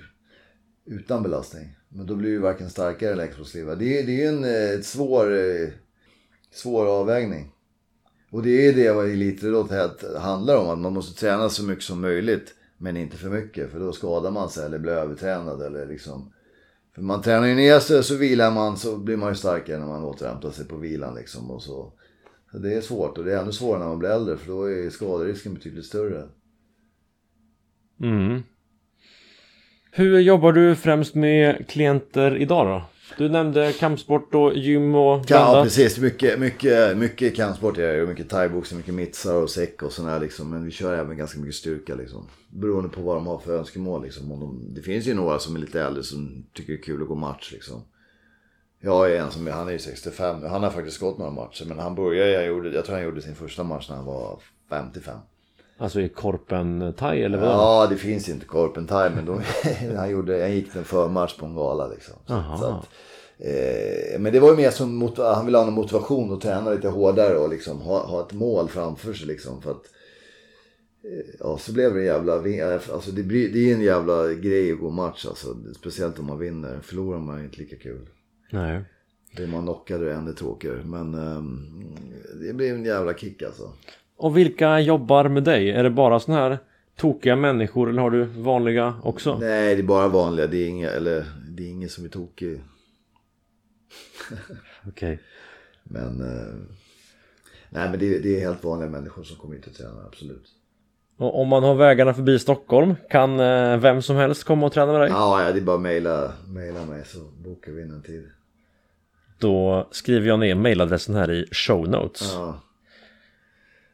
[0.85, 1.75] utan belastning.
[1.89, 3.75] Men då blir ju varken starkare eller explosiva.
[3.75, 5.69] Det är, det är en eh, ett svår, eh,
[6.51, 7.51] svår avvägning.
[8.35, 9.71] Och det är det vad elitidrott
[10.17, 10.69] handlar om.
[10.69, 12.53] Att man måste träna så mycket som möjligt.
[12.77, 13.71] Men inte för mycket.
[13.71, 15.61] För då skadar man sig eller blir övertränad.
[15.61, 16.33] Eller liksom.
[16.95, 19.87] För man tränar ju ner sig så vilar man så blir man ju starkare när
[19.87, 21.15] man återhämtar sig på vilan.
[21.15, 21.93] Liksom, och så.
[22.51, 23.17] så det är svårt.
[23.17, 24.37] Och det är ännu svårare när man blir äldre.
[24.37, 26.23] För då är skaderisken betydligt större.
[28.01, 28.43] Mm.
[29.91, 32.94] Hur jobbar du främst med klienter idag då?
[33.17, 35.63] Du nämnde kampsport och gym och Ja, blandat.
[35.63, 35.97] precis.
[35.99, 38.01] Mycket, mycket, mycket kampsport är det.
[38.01, 40.49] Och mycket thaiboxning, mycket mittsar och säck och sådär liksom.
[40.49, 42.27] Men vi kör även ganska mycket styrka liksom.
[42.49, 44.31] Beroende på vad de har för önskemål liksom.
[44.31, 47.01] Om de, det finns ju några som är lite äldre som tycker det är kul
[47.01, 47.81] att gå match liksom.
[48.81, 51.65] Jag är en som, han är ju 65, han har faktiskt gått några matcher.
[51.67, 54.39] Men han började, jag, gjorde, jag tror han gjorde sin första match när han var
[54.69, 55.17] 55.
[55.77, 57.47] Alltså i korpen thai eller vad?
[57.49, 59.41] Ja, det finns inte Korpen Thai, men då,
[59.95, 62.13] han, gjorde, han gick en förmatch på en gala liksom.
[62.27, 62.89] Så, så att,
[63.37, 66.87] eh, men det var ju mer som, han ville ha någon motivation och träna lite
[66.87, 69.61] hårdare och liksom ha, ha ett mål framför sig liksom.
[69.61, 69.85] För att,
[71.03, 72.63] eh, ja, så blev det en jävla, vin-
[72.93, 75.47] alltså det, det är en jävla grej att gå match alltså.
[75.79, 76.79] Speciellt om man vinner.
[76.83, 78.09] Förlorar man är inte lika kul.
[78.51, 78.81] Nej.
[79.35, 80.83] Blir man knockad är det ännu tråkigare.
[80.85, 81.83] Men ehm,
[82.41, 83.73] det blir en jävla kick alltså.
[84.17, 85.71] Och vilka jobbar med dig?
[85.71, 86.59] Är det bara såna här
[86.97, 89.37] tokiga människor eller har du vanliga också?
[89.37, 90.47] Nej, det är bara vanliga.
[90.47, 92.61] Det är inga, eller det är ingen som är tokig.
[94.87, 95.19] Okej.
[95.83, 96.53] Men, eh,
[97.69, 100.47] nej men det, det är helt vanliga människor som kommer hit och tränar, absolut.
[101.17, 104.91] Och om man har vägarna förbi Stockholm kan eh, vem som helst komma och träna
[104.91, 105.09] med dig?
[105.09, 108.29] Ja, ja det är bara att mejla, mejla mig så bokar vi in en tid.
[109.39, 112.33] Då skriver jag ner mailadressen här i show notes.
[112.33, 112.59] Ja.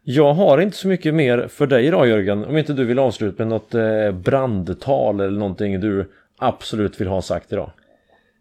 [0.04, 2.46] Jag har inte så mycket mer för dig idag Jörgen.
[2.46, 7.22] Om inte du vill avsluta med något eh, brandtal eller någonting du absolut vill ha
[7.22, 7.72] sagt idag.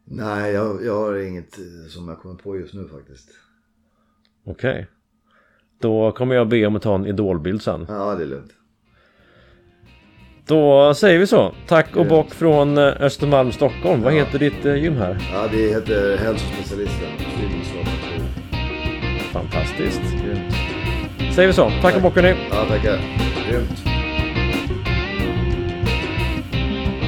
[0.05, 3.29] Nej, jag, jag har inget eh, som jag kommer på just nu faktiskt.
[4.47, 4.87] Okej.
[5.81, 7.87] Då kommer jag be om att ta en idolbild sen.
[7.89, 8.51] Ja, det är lugnt.
[10.47, 11.53] Då säger vi så.
[11.69, 14.03] Tack och bock från eh, Östermalm, Stockholm.
[14.03, 14.17] Vad Ja.
[14.25, 15.29] heter ditt gym här?
[15.33, 17.09] Ja, det heter hälsospecialisten.
[19.33, 20.01] Fantastiskt.
[21.35, 21.73] Säger vi så.
[21.83, 22.49] Tack och bock hörni.
[22.51, 22.99] Ja, tackar.
[23.51, 23.85] Grymt.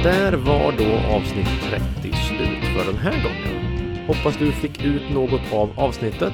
[0.03, 4.07] Där var då avsnitt 30 slut för den här gången.
[4.07, 6.33] Hoppas du fick ut något av avsnittet.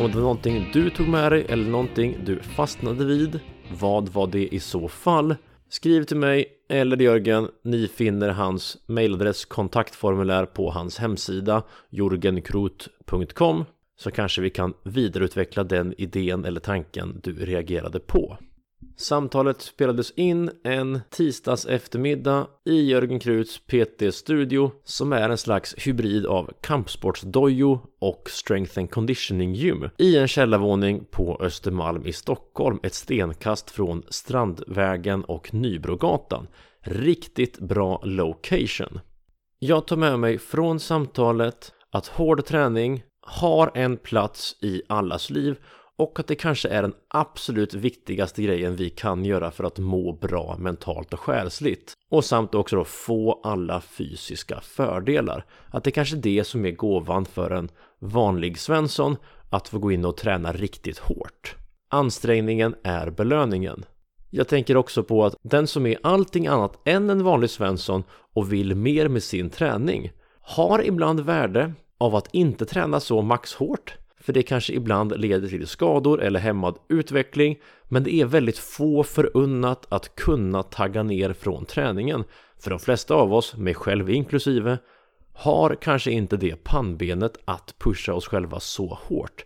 [0.00, 3.40] Om det var någonting du tog med dig eller någonting du fastnade vid.
[3.80, 5.34] Vad var det i så fall?
[5.68, 7.48] Skriv till mig eller Jörgen.
[7.64, 13.64] Ni finner hans mailadress kontaktformulär på hans hemsida jorgenkrot.com
[13.96, 18.38] så kanske vi kan vidareutveckla den idén eller tanken du reagerade på.
[18.96, 26.26] Samtalet spelades in en tisdags eftermiddag i Jörgen Kruts PT-studio som är en slags hybrid
[26.26, 32.94] av kampsportsdojo och strength and conditioning gym i en källarvåning på Östermalm i Stockholm ett
[32.94, 36.46] stenkast från Strandvägen och Nybrogatan.
[36.80, 39.00] Riktigt bra location.
[39.58, 45.56] Jag tar med mig från samtalet att hård träning har en plats i allas liv
[45.96, 50.12] och att det kanske är den absolut viktigaste grejen vi kan göra för att må
[50.12, 51.92] bra mentalt och själsligt.
[52.10, 55.44] Och samt också då få alla fysiska fördelar.
[55.70, 57.68] Att det kanske är det som är gåvan för en
[57.98, 59.16] vanlig Svensson
[59.50, 61.56] att få gå in och träna riktigt hårt.
[61.90, 63.84] Ansträngningen är belöningen.
[64.30, 68.04] Jag tänker också på att den som är allting annat än en vanlig Svensson
[68.34, 73.94] och vill mer med sin träning har ibland värde av att inte träna så maxhårt
[74.20, 79.02] för det kanske ibland leder till skador eller hämmad utveckling men det är väldigt få
[79.02, 82.24] förunnat att kunna tagga ner från träningen
[82.58, 84.78] för de flesta av oss, mig själv inklusive
[85.32, 89.44] har kanske inte det pannbenet att pusha oss själva så hårt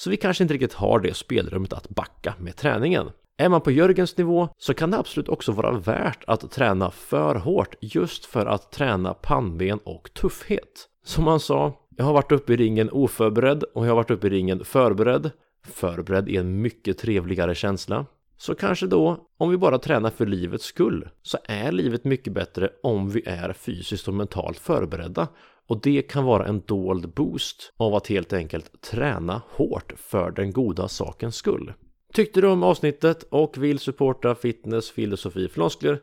[0.00, 3.10] så vi kanske inte riktigt har det spelrummet att backa med träningen.
[3.36, 7.34] Är man på Jörgens nivå så kan det absolut också vara värt att träna för
[7.34, 10.89] hårt just för att träna pannben och tuffhet.
[11.04, 14.26] Som han sa, jag har varit uppe i ringen oförberedd och jag har varit uppe
[14.26, 15.30] i ringen förberedd.
[15.66, 18.06] Förberedd är en mycket trevligare känsla.
[18.36, 22.70] Så kanske då, om vi bara tränar för livets skull, så är livet mycket bättre
[22.82, 25.28] om vi är fysiskt och mentalt förberedda.
[25.68, 30.52] Och det kan vara en dold boost av att helt enkelt träna hårt för den
[30.52, 31.72] goda sakens skull.
[32.12, 36.00] Tyckte du om avsnittet och vill supporta fitness, filosofi, floskler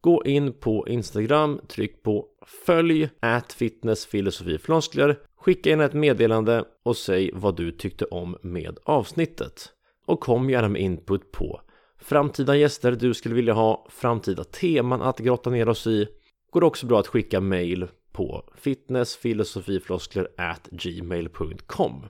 [0.00, 2.26] Gå in på Instagram, tryck på
[2.66, 8.36] följ at fitness, filosofi, floskler Skicka in ett meddelande och säg vad du tyckte om
[8.42, 9.72] med avsnittet.
[10.06, 11.60] Och kom gärna med input på
[11.98, 16.08] framtida gäster du skulle vilja ha, framtida teman att grotta ner oss i.
[16.50, 22.06] Går också bra att skicka mail på fitnessfilosofifloskler at gmail.com.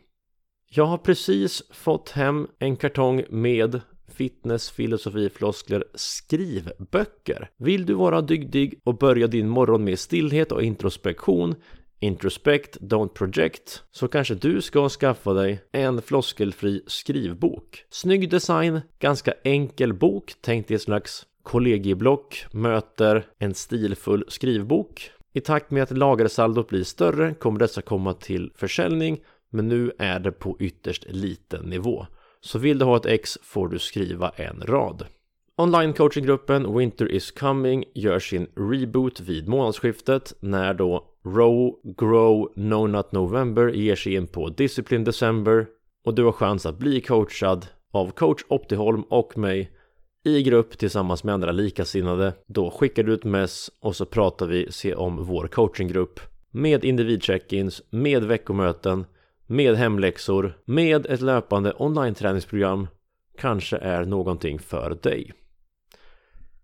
[0.68, 3.80] Jag har precis fått hem en kartong med
[4.10, 7.50] fitness, filosofi, floskler, skrivböcker.
[7.56, 11.54] Vill du vara dygdig och börja din morgon med stillhet och introspektion
[12.02, 17.84] Introspect, Don't Project så kanske du ska skaffa dig en floskelfri skrivbok.
[17.90, 25.10] Snygg design, ganska enkel bok, tänkt i ett slags kollegieblock möter en stilfull skrivbok.
[25.32, 30.20] I takt med att lagersaldot blir större kommer dessa komma till försäljning men nu är
[30.20, 32.06] det på ytterst liten nivå.
[32.40, 35.06] Så vill du ha ett ex får du skriva en rad.
[35.56, 42.86] Online coachinggruppen Winter is coming gör sin reboot vid månadsskiftet när då Row, Grow, No
[42.86, 45.66] Not November ger sig in på Discipline December
[46.04, 49.70] och du har chans att bli coachad av coach Optiholm och mig
[50.24, 52.34] i grupp tillsammans med andra likasinnade.
[52.46, 56.20] Då skickar du ett mess och så pratar vi se om vår coachinggrupp
[56.50, 59.04] med individcheck-ins, med veckomöten,
[59.50, 62.86] med hemläxor, med ett löpande online-träningsprogram
[63.38, 65.32] kanske är någonting för dig.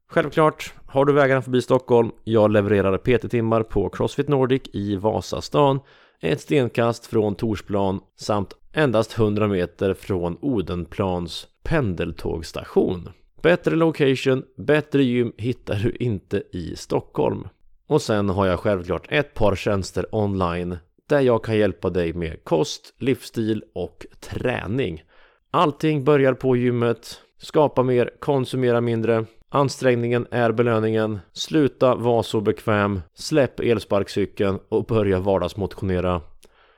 [0.09, 5.81] Självklart, har du vägarna förbi Stockholm, jag levererar PT-timmar på Crossfit Nordic i Vasastan,
[6.21, 13.09] ett stenkast från Torsplan samt endast 100 meter från Odenplans pendeltågstation.
[13.43, 17.49] Bättre location, bättre gym hittar du inte i Stockholm.
[17.87, 20.77] Och sen har jag självklart ett par tjänster online
[21.09, 25.03] där jag kan hjälpa dig med kost, livsstil och träning.
[25.51, 27.21] Allting börjar på gymmet.
[27.39, 29.25] Skapa mer, konsumera mindre.
[29.49, 31.19] Ansträngningen är belöningen.
[31.33, 33.01] Sluta vara så bekväm.
[33.15, 36.21] Släpp elsparkcykeln och börja vardagsmotionera.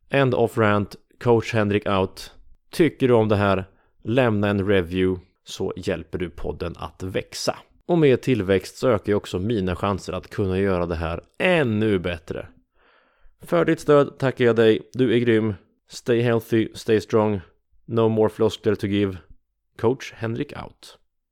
[0.08, 0.96] End of rant.
[1.22, 2.32] Coach Henrik out.
[2.70, 3.64] Tycker du om det här?
[4.02, 7.56] Lämna en review så hjälper du podden att växa.
[7.86, 11.98] Och med tillväxt så ökar ju också mina chanser att kunna göra det här ännu
[11.98, 12.46] bättre.
[13.40, 14.90] För ditt stöd tackar jag dig.
[14.92, 15.54] Du är grym.
[15.88, 17.40] Stay healthy, stay strong.
[17.84, 19.18] No more floskler to give.
[19.76, 20.98] Coach Henrik out.